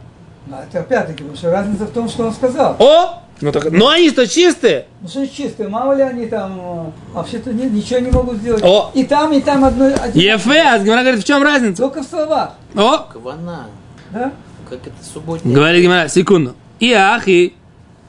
А 0.51 0.64
это 0.69 0.81
опять-таки, 0.81 1.19
потому 1.19 1.37
что 1.37 1.51
разница 1.51 1.85
в 1.85 1.91
том, 1.91 2.09
что 2.09 2.27
он 2.27 2.33
сказал. 2.33 2.77
О! 2.79 3.23
Ну, 3.40 3.53
так, 3.53 3.70
но 3.70 3.88
они-то 3.88 4.27
чистые. 4.27 4.87
Ну 5.01 5.09
что 5.09 5.27
чистые, 5.29 5.68
мало 5.68 5.92
ли 5.92 6.03
они 6.03 6.27
там 6.27 6.59
э, 6.61 7.14
вообще-то 7.14 7.53
не- 7.53 7.66
ничего 7.70 8.01
не 8.01 8.11
могут 8.11 8.38
сделать. 8.38 8.62
О! 8.64 8.90
И 8.94 9.05
там, 9.05 9.33
и 9.33 9.40
там 9.40 9.64
одно. 9.64 9.88
Ефе, 10.14 10.61
а 10.61 10.79
Гимара 10.81 11.03
говорит, 11.03 11.20
в 11.22 11.27
чем 11.27 11.42
разница? 11.42 11.83
Только 11.83 12.03
в 12.03 12.07
словах, 12.07 12.55
О! 12.74 12.98
Кавана. 13.12 13.66
да? 14.11 14.33
Как 14.68 14.81
это 14.81 14.96
субботний. 15.14 15.55
Говорит 15.55 15.83
Гимара, 15.85 16.09
секунду. 16.09 16.55
И 16.81 16.92
ахи, 16.92 17.55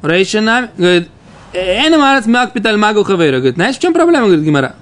рейшанами, 0.01 0.69
говорит, 0.77 1.09
Эн 1.53 1.93
Амарец 1.93 2.25
мак 2.25 2.51
питаль 2.53 2.77
магу 2.77 3.03
хавейра. 3.03 3.37
Говорит, 3.37 3.55
знаешь, 3.55 3.75
в 3.75 3.79
чем 3.79 3.93
проблема, 3.93 4.25
говорит 4.27 4.43
Гимара? 4.45 4.75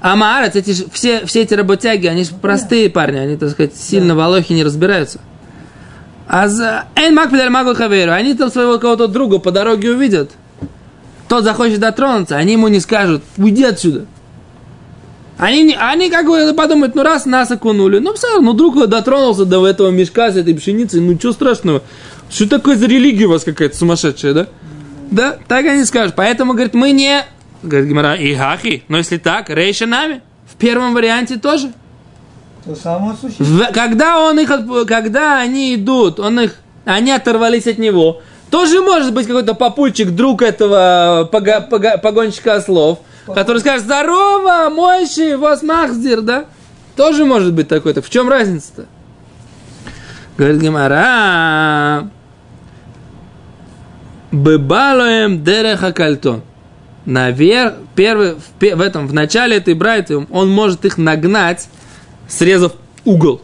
Амарец, 0.00 0.54
эти, 0.56 0.70
ж- 0.72 0.84
все, 0.92 1.26
все 1.26 1.42
эти 1.42 1.54
работяги, 1.54 2.06
они 2.06 2.24
же 2.24 2.30
простые 2.34 2.88
парни, 2.88 3.18
они, 3.18 3.36
так 3.36 3.50
сказать, 3.50 3.76
сильно 3.76 4.14
в 4.14 4.20
Алохе 4.20 4.54
не 4.54 4.64
разбираются. 4.64 5.20
А 6.32 6.46
Эн 6.94 7.12
мак 7.12 7.30
питаль 7.32 7.50
магу 7.50 7.74
хавейра, 7.74 8.12
они 8.12 8.34
там 8.34 8.50
своего 8.50 8.78
кого-то 8.78 9.08
друга 9.08 9.40
по 9.40 9.50
дороге 9.50 9.90
увидят. 9.90 10.30
Тот 11.28 11.42
захочет 11.42 11.80
дотронуться, 11.80 12.36
они 12.36 12.52
ему 12.52 12.68
не 12.68 12.78
скажут, 12.78 13.24
уйди 13.36 13.64
отсюда. 13.64 14.06
Они, 15.38 15.76
они 15.76 16.08
как 16.08 16.26
бы 16.26 16.54
подумают, 16.54 16.94
ну 16.94 17.02
раз 17.02 17.26
нас 17.26 17.50
окунули, 17.50 17.98
ну 17.98 18.14
все, 18.14 18.40
ну 18.40 18.52
друг 18.52 18.86
дотронулся 18.86 19.44
до 19.44 19.66
этого 19.66 19.90
мешка 19.90 20.30
с 20.30 20.36
этой 20.36 20.54
пшеницей, 20.54 21.00
ну 21.00 21.18
что 21.18 21.32
страшного? 21.32 21.82
Что 22.30 22.48
такое 22.48 22.76
за 22.76 22.86
религия 22.86 23.24
у 23.24 23.30
вас 23.30 23.42
какая-то 23.42 23.76
сумасшедшая, 23.76 24.32
да? 24.32 24.46
Да, 25.10 25.36
так 25.48 25.66
они 25.66 25.84
скажут. 25.84 26.14
Поэтому, 26.14 26.52
говорит, 26.52 26.74
мы 26.74 26.92
не... 26.92 27.24
Говорит 27.64 27.88
Гимара, 27.88 28.14
и 28.14 28.32
хахи. 28.36 28.84
Но 28.86 28.98
если 28.98 29.16
так, 29.16 29.50
рейша 29.50 29.86
нами. 29.86 30.22
В 30.46 30.54
первом 30.54 30.94
варианте 30.94 31.38
тоже. 31.38 31.72
То 31.72 31.72
самое 31.72 31.72
существо. 31.72 31.72
В- 31.72 32.49
когда 33.72 34.20
он 34.20 34.38
их, 34.38 34.50
когда 34.86 35.40
они 35.40 35.74
идут, 35.74 36.20
он 36.20 36.40
их, 36.40 36.56
они 36.84 37.10
оторвались 37.10 37.66
от 37.66 37.78
него, 37.78 38.20
тоже 38.50 38.80
может 38.82 39.14
быть 39.14 39.26
какой-то 39.26 39.54
папульчик, 39.54 40.10
друг 40.10 40.42
этого 40.42 41.28
пога- 41.30 41.66
пога- 41.68 41.98
погонщика 41.98 42.56
ослов, 42.56 42.98
который 43.34 43.58
скажет, 43.58 43.84
здорово, 43.84 44.68
Мойши, 44.70 45.36
вас 45.36 45.62
Махздир, 45.62 46.20
да? 46.20 46.46
Тоже 46.96 47.24
может 47.24 47.52
быть 47.54 47.68
такой-то. 47.68 48.02
В 48.02 48.10
чем 48.10 48.28
разница-то? 48.28 48.86
Говорит 50.36 50.60
Гимара, 50.60 52.10
Бебалоем 54.32 55.42
дереха 55.42 55.92
кальтон. 55.92 56.42
Наверх, 57.06 57.74
первый, 57.94 58.34
в, 58.34 58.60
в 58.60 58.80
этом, 58.80 59.06
в 59.06 59.14
начале 59.14 59.56
этой 59.56 59.74
брайты, 59.74 60.26
он 60.30 60.50
может 60.50 60.84
их 60.84 60.98
нагнать, 60.98 61.68
срезав 62.30 62.72
угол. 63.04 63.40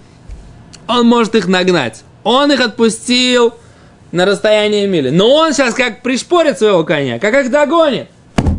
Он 0.89 1.07
может 1.07 1.35
их 1.35 1.49
нагнать. 1.49 2.03
Он 2.25 2.51
их 2.51 2.61
отпустил 2.61 3.55
на 4.13 4.25
расстояние 4.25 4.87
мили. 4.87 5.11
Но 5.11 5.29
он 5.35 5.53
сейчас 5.53 5.75
как 5.75 6.03
пришпорит 6.03 6.59
своего 6.59 6.85
коня, 6.85 7.19
как 7.19 7.35
их 7.35 7.51
догонит. 7.51 8.09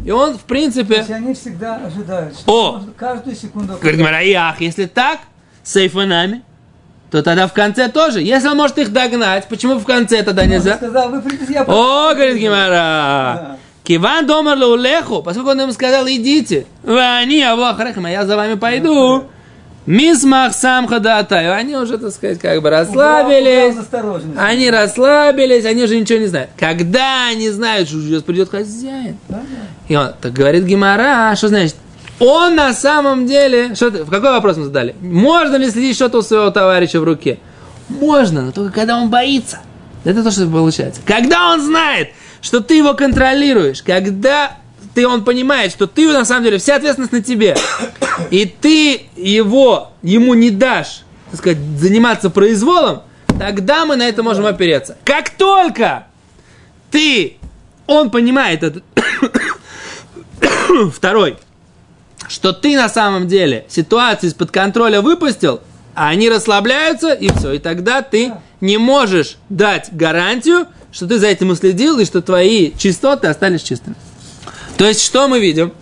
И 0.06 0.12
он, 0.12 0.36
в 0.36 0.42
То 0.42 0.46
принципе, 0.48 0.98
есть 0.98 1.10
они 1.12 1.34
всегда 1.34 1.82
ожидают, 1.86 2.34
что 2.38 2.52
О! 2.52 2.72
можно 2.74 2.94
каждую 2.94 3.36
секунду... 3.36 3.78
говорит 3.82 4.00
Мараях, 4.00 4.62
если 4.62 4.86
так, 4.86 5.20
с 5.64 5.74
сейфанами, 5.74 6.44
то 7.12 7.22
тогда 7.22 7.48
в 7.48 7.54
конце 7.54 7.90
тоже. 7.90 8.22
Если 8.22 8.48
он 8.48 8.56
может 8.56 8.78
их 8.78 8.94
догнать, 8.94 9.48
почему 9.50 9.78
в 9.80 9.84
конце 9.86 10.24
тогда 10.24 10.44
Он 10.44 10.50
нельзя? 10.50 10.78
сказал, 10.78 11.10
вы 11.10 11.22
придите, 11.22 11.54
я... 11.54 11.64
О, 11.64 12.14
говорит 12.14 12.36
Да. 12.36 12.40
Гимара. 12.40 13.58
Киван 13.84 14.28
домар 14.28 14.58
леху, 14.58 15.22
поскольку 15.24 15.50
он 15.52 15.62
им 15.62 15.72
сказал, 15.72 16.08
идите. 16.08 16.68
Вы 16.84 17.02
они, 17.02 17.42
а 17.42 17.56
я 18.10 18.26
за 18.26 18.36
вами 18.38 18.56
пойду. 18.56 19.26
Мисмах 19.88 20.54
сам 20.54 20.86
ходатаю. 20.88 21.54
Они 21.56 21.76
уже, 21.76 21.98
так 21.98 22.12
сказать, 22.12 22.40
как 22.40 22.62
бы 22.62 22.68
Убрал- 22.70 22.82
расслабились. 22.82 23.72
убрал 23.72 23.78
настороженность. 23.78 24.40
Они 24.40 24.70
расслабились, 24.70 25.66
они 25.66 25.84
уже 25.84 26.00
ничего 26.00 26.20
не 26.20 26.28
знают. 26.28 26.50
Когда 26.60 27.28
они 27.28 27.50
знают, 27.50 27.88
что 27.90 28.00
сейчас 28.02 28.22
придет 28.22 28.50
хозяин, 28.50 29.18
Да, 29.30 29.38
да. 29.38 29.44
и 29.88 29.96
он 29.96 30.12
так 30.22 30.34
говорит 30.34 30.66
Гимара, 30.66 31.34
что 31.36 31.48
значит? 31.48 31.76
Он 32.20 32.56
на 32.56 32.74
самом 32.74 33.28
деле... 33.28 33.76
Что 33.76 33.90
в 33.90 34.10
какой 34.10 34.32
вопрос 34.32 34.58
мы 34.58 34.66
задали? 34.66 34.96
Можно 35.02 35.56
ли 35.56 35.70
следить 35.70 35.96
что-то 35.96 36.18
у 36.18 36.22
своего 36.22 36.50
товарища 36.52 37.00
в 37.00 37.04
руке? 37.04 37.38
Можно, 37.90 38.42
но 38.42 38.52
только 38.52 38.74
когда 38.74 38.98
он 38.98 39.10
боится. 39.10 39.60
Это 40.04 40.24
то, 40.24 40.32
что 40.32 40.48
получается. 40.48 41.00
Когда 41.06 41.54
он 41.54 41.62
знает, 41.62 42.10
что 42.42 42.60
ты 42.60 42.76
его 42.76 42.94
контролируешь, 42.94 43.82
когда 43.84 44.58
ты, 44.98 45.08
он 45.08 45.24
понимает, 45.24 45.72
что 45.72 45.86
ты 45.86 46.12
на 46.12 46.26
самом 46.26 46.46
деле 46.46 46.58
вся 46.58 46.78
ответственность 46.78 47.14
на 47.14 47.22
тебе, 47.22 47.56
и 48.32 48.46
ты 48.48 49.04
его, 49.16 49.92
ему 50.02 50.34
не 50.34 50.50
дашь, 50.50 51.04
так 51.30 51.40
сказать, 51.40 51.60
заниматься 51.78 52.32
произволом, 52.32 53.04
тогда 53.38 53.86
мы 53.86 53.96
на 53.96 54.10
это 54.10 54.24
можем 54.24 54.48
опереться. 54.48 54.98
Как 55.06 55.30
только 55.30 56.08
ты, 56.90 57.38
он 57.86 58.10
понимает 58.10 58.64
это, 58.64 58.82
второй, 60.92 61.38
что 62.28 62.52
ты 62.52 62.76
на 62.76 62.90
самом 62.90 63.28
деле 63.28 63.68
ситуацию 63.70 64.32
из-под 64.32 64.50
контроля 64.50 65.02
выпустил, 65.02 65.62
а 65.94 66.10
они 66.10 66.28
расслабляются, 66.28 67.14
и 67.14 67.32
все. 67.32 67.52
И 67.52 67.60
тогда 67.60 68.02
ты 68.02 68.34
не 68.62 68.80
можешь 68.80 69.38
дать 69.50 69.90
гарантию, 69.92 70.66
что 70.92 71.06
ты 71.06 71.20
за 71.20 71.28
этим 71.28 71.52
уследил, 71.52 72.00
и 72.00 72.06
что 72.06 72.24
твои 72.24 72.72
чистоты 72.76 73.28
остались 73.28 73.62
чистыми. 73.62 73.96
То 74.78 74.86
есть, 74.86 75.04
что 75.04 75.28
мы 75.28 75.40
видим? 75.40 75.74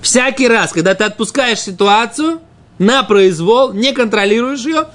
Всякий 0.00 0.48
раз, 0.48 0.72
когда 0.72 0.94
ты 0.94 1.04
отпускаешь 1.04 1.60
ситуацию 1.60 2.40
на 2.78 3.02
произвол, 3.02 3.72
не 3.72 3.92
контролируешь 3.92 4.64
ее, 4.64 4.86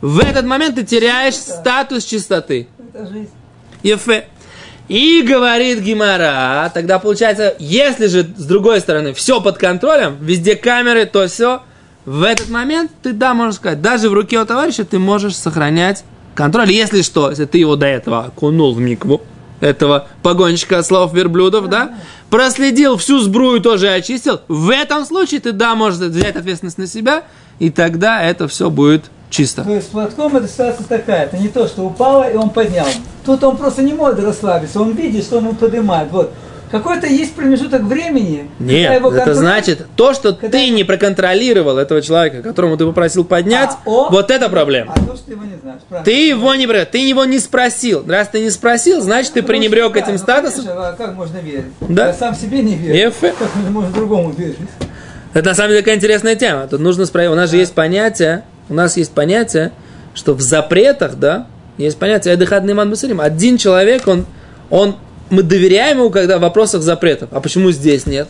в 0.00 0.18
этот 0.18 0.44
момент 0.44 0.74
ты 0.74 0.84
теряешь 0.84 1.34
статус 1.34 2.04
чистоты. 2.04 2.68
Это 2.92 3.06
жизнь. 3.06 3.30
Ефе. 3.82 4.28
И 4.88 5.22
говорит 5.22 5.80
Гимара, 5.80 6.70
тогда 6.74 6.98
получается, 6.98 7.54
если 7.58 8.06
же 8.06 8.22
с 8.36 8.44
другой 8.44 8.80
стороны 8.80 9.14
все 9.14 9.40
под 9.40 9.56
контролем, 9.56 10.18
везде 10.20 10.56
камеры, 10.56 11.06
то 11.06 11.26
все, 11.26 11.62
в 12.04 12.22
этот 12.22 12.50
момент 12.50 12.90
ты, 13.02 13.12
да, 13.12 13.32
можешь 13.32 13.56
сказать, 13.56 13.80
даже 13.80 14.10
в 14.10 14.12
руке 14.12 14.38
у 14.38 14.44
товарища 14.44 14.84
ты 14.84 14.98
можешь 14.98 15.36
сохранять 15.36 16.04
контроль. 16.34 16.70
Если 16.70 17.00
что, 17.00 17.30
если 17.30 17.46
ты 17.46 17.58
его 17.58 17.76
до 17.76 17.86
этого 17.86 18.26
окунул 18.26 18.74
в 18.74 18.80
микву, 18.80 19.22
этого 19.64 20.08
погонщика 20.22 20.82
слов 20.82 21.14
верблюдов, 21.14 21.68
да, 21.68 21.94
проследил 22.30 22.96
всю 22.96 23.20
сбрую 23.20 23.60
тоже 23.60 23.88
очистил, 23.88 24.40
в 24.48 24.70
этом 24.70 25.04
случае 25.04 25.40
ты, 25.40 25.52
да, 25.52 25.74
можешь 25.74 25.98
взять 25.98 26.36
ответственность 26.36 26.78
на 26.78 26.86
себя, 26.86 27.24
и 27.58 27.70
тогда 27.70 28.22
это 28.22 28.46
все 28.48 28.70
будет 28.70 29.04
чисто. 29.30 29.64
То 29.64 29.70
есть 29.70 29.88
с 29.88 29.90
платком 29.90 30.36
эта 30.36 30.46
ситуация 30.46 30.86
такая. 30.86 31.24
Это 31.24 31.38
не 31.38 31.48
то, 31.48 31.66
что 31.66 31.82
упало 31.82 32.30
и 32.30 32.36
он 32.36 32.50
поднял. 32.50 32.86
Тут 33.24 33.42
он 33.42 33.56
просто 33.56 33.82
не 33.82 33.92
может 33.92 34.20
расслабиться. 34.20 34.80
Он 34.80 34.92
видит, 34.92 35.24
что 35.24 35.38
он 35.38 35.56
поднимает. 35.56 36.10
Вот. 36.10 36.32
Какой-то 36.70 37.06
есть 37.06 37.34
промежуток 37.34 37.82
времени. 37.82 38.50
Нет, 38.58 38.94
его 38.94 39.08
это 39.10 39.18
контроль- 39.24 39.34
значит, 39.34 39.86
то, 39.96 40.12
что 40.14 40.34
когда- 40.34 40.58
ты 40.58 40.68
не 40.70 40.82
проконтролировал 40.84 41.78
этого 41.78 42.02
человека, 42.02 42.42
которому 42.42 42.76
ты 42.76 42.84
попросил 42.84 43.24
поднять, 43.24 43.70
А 43.84 43.88
он- 43.88 44.10
вот 44.10 44.30
это 44.30 44.48
проблема. 44.48 44.92
А 44.96 45.00
то, 45.00 45.14
что 45.14 45.26
ты 45.26 45.32
его 45.32 45.44
не 45.44 45.56
знаешь. 45.62 45.80
правильно. 45.88 46.04
Ты 46.04 46.28
его 46.28 46.54
не 46.54 46.66
ты 46.84 46.98
его 46.98 47.24
не 47.24 47.38
спросил. 47.38 48.04
Раз 48.08 48.28
ты 48.28 48.40
не 48.40 48.50
спросил, 48.50 49.00
значит, 49.00 49.32
ты 49.34 49.42
Ну, 49.42 49.46
пренебрег 49.46 49.92
да, 49.92 50.00
этим 50.00 50.12
ну, 50.12 50.18
статусом. 50.18 50.64
конечно, 50.64 50.88
а 50.88 50.92
как 50.94 51.14
можно 51.14 51.38
верить? 51.38 51.64
Да. 51.80 52.08
Я 52.08 52.12
сам 52.14 52.34
себе 52.34 52.62
не 52.62 52.74
верю. 52.74 53.12
Как 53.20 53.36
можно 53.70 53.90
другому 53.92 54.30
верить? 54.32 54.58
Это 55.32 55.48
на 55.50 55.54
самом 55.54 55.70
деле 55.70 55.80
такая 55.82 55.96
интересная 55.96 56.36
тема. 56.36 56.66
Тут 56.68 56.80
нужно 56.80 57.06
спросить. 57.06 57.30
У 57.30 57.34
нас 57.34 57.50
же 57.50 57.56
есть 57.56 57.74
понятие, 57.74 58.44
у 58.68 58.74
нас 58.74 58.96
есть 58.96 59.12
понятие, 59.12 59.72
что 60.14 60.32
в 60.34 60.40
запретах, 60.40 61.16
да, 61.16 61.46
есть 61.76 61.98
понятие 61.98 62.34
«эдыхадный 62.34 62.72
ман 62.74 62.88
бусарим». 62.88 63.20
Один 63.20 63.58
человек, 63.58 64.06
он, 64.06 64.26
он, 64.70 64.96
мы 65.34 65.42
доверяем 65.42 65.98
ему, 65.98 66.10
когда 66.10 66.38
в 66.38 66.40
вопросах 66.40 66.82
запретов. 66.82 67.28
А 67.32 67.40
почему 67.40 67.70
здесь 67.70 68.06
нет? 68.06 68.28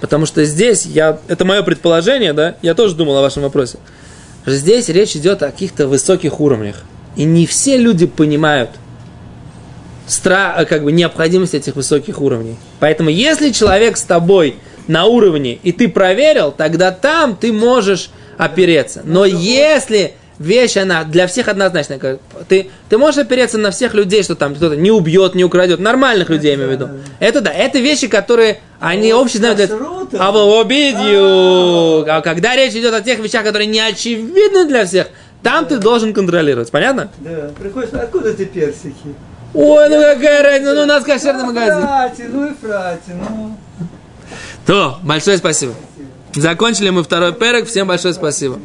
Потому 0.00 0.26
что 0.26 0.44
здесь, 0.44 0.86
я, 0.86 1.18
это 1.28 1.44
мое 1.44 1.62
предположение, 1.62 2.32
да, 2.32 2.56
я 2.62 2.74
тоже 2.74 2.94
думал 2.94 3.18
о 3.18 3.22
вашем 3.22 3.42
вопросе. 3.42 3.78
Здесь 4.46 4.88
речь 4.88 5.16
идет 5.16 5.42
о 5.42 5.50
каких-то 5.50 5.88
высоких 5.88 6.40
уровнях. 6.40 6.76
И 7.16 7.24
не 7.24 7.46
все 7.46 7.76
люди 7.76 8.06
понимают 8.06 8.70
стра, 10.06 10.64
как 10.68 10.84
бы, 10.84 10.92
необходимость 10.92 11.54
этих 11.54 11.76
высоких 11.76 12.20
уровней. 12.20 12.56
Поэтому, 12.80 13.10
если 13.10 13.50
человек 13.50 13.96
с 13.96 14.04
тобой 14.04 14.56
на 14.86 15.04
уровне, 15.04 15.58
и 15.62 15.72
ты 15.72 15.88
проверил, 15.88 16.52
тогда 16.52 16.92
там 16.92 17.36
ты 17.36 17.52
можешь 17.52 18.10
опереться. 18.38 19.02
Но 19.04 19.24
если 19.24 20.14
вещь, 20.38 20.76
она 20.76 21.04
для 21.04 21.26
всех 21.26 21.48
однозначная, 21.48 22.18
ты, 22.48 22.70
ты 22.88 22.98
можешь 22.98 23.18
опереться 23.18 23.58
на 23.58 23.70
всех 23.70 23.94
людей, 23.94 24.22
что 24.22 24.34
там 24.34 24.54
кто-то 24.54 24.76
не 24.76 24.90
убьет, 24.90 25.34
не 25.34 25.44
украдет, 25.44 25.80
нормальных 25.80 26.30
людей, 26.30 26.50
я 26.50 26.54
имею 26.54 26.68
в 26.68 26.72
виду. 26.72 26.88
Это 27.18 27.40
да, 27.40 27.50
это 27.52 27.78
вещи, 27.78 28.08
которые 28.08 28.60
они 28.80 29.12
общие 29.12 29.40
знают. 29.40 29.70
А 30.18 30.32
obey 30.32 30.94
you. 30.94 32.08
А 32.08 32.20
когда 32.20 32.56
речь 32.56 32.74
идет 32.74 32.94
о 32.94 33.00
тех 33.00 33.18
вещах, 33.18 33.44
которые 33.44 33.66
не 33.66 33.80
очевидны 33.80 34.66
для 34.66 34.86
всех, 34.86 35.08
там 35.42 35.66
ты 35.66 35.78
должен 35.78 36.12
контролировать. 36.12 36.70
Понятно? 36.70 37.10
Да. 37.18 37.50
Приходишь, 37.58 37.90
откуда 37.92 38.34
ты 38.34 38.44
персики? 38.46 39.14
Ой, 39.54 39.88
ну 39.88 40.02
какая 40.02 40.42
разница, 40.42 40.74
ну 40.74 40.82
у 40.82 40.86
нас 40.86 41.04
кошерный 41.04 41.44
магазин. 41.44 41.80
Фрати, 41.80 42.22
ну 42.28 42.46
и 42.46 42.54
фрати, 42.54 43.12
ну. 43.12 43.56
То, 44.66 44.98
большое 45.02 45.38
спасибо. 45.38 45.74
Закончили 46.34 46.90
мы 46.90 47.02
второй 47.02 47.32
перек. 47.32 47.66
Всем 47.66 47.88
большое 47.88 48.12
спасибо. 48.12 48.58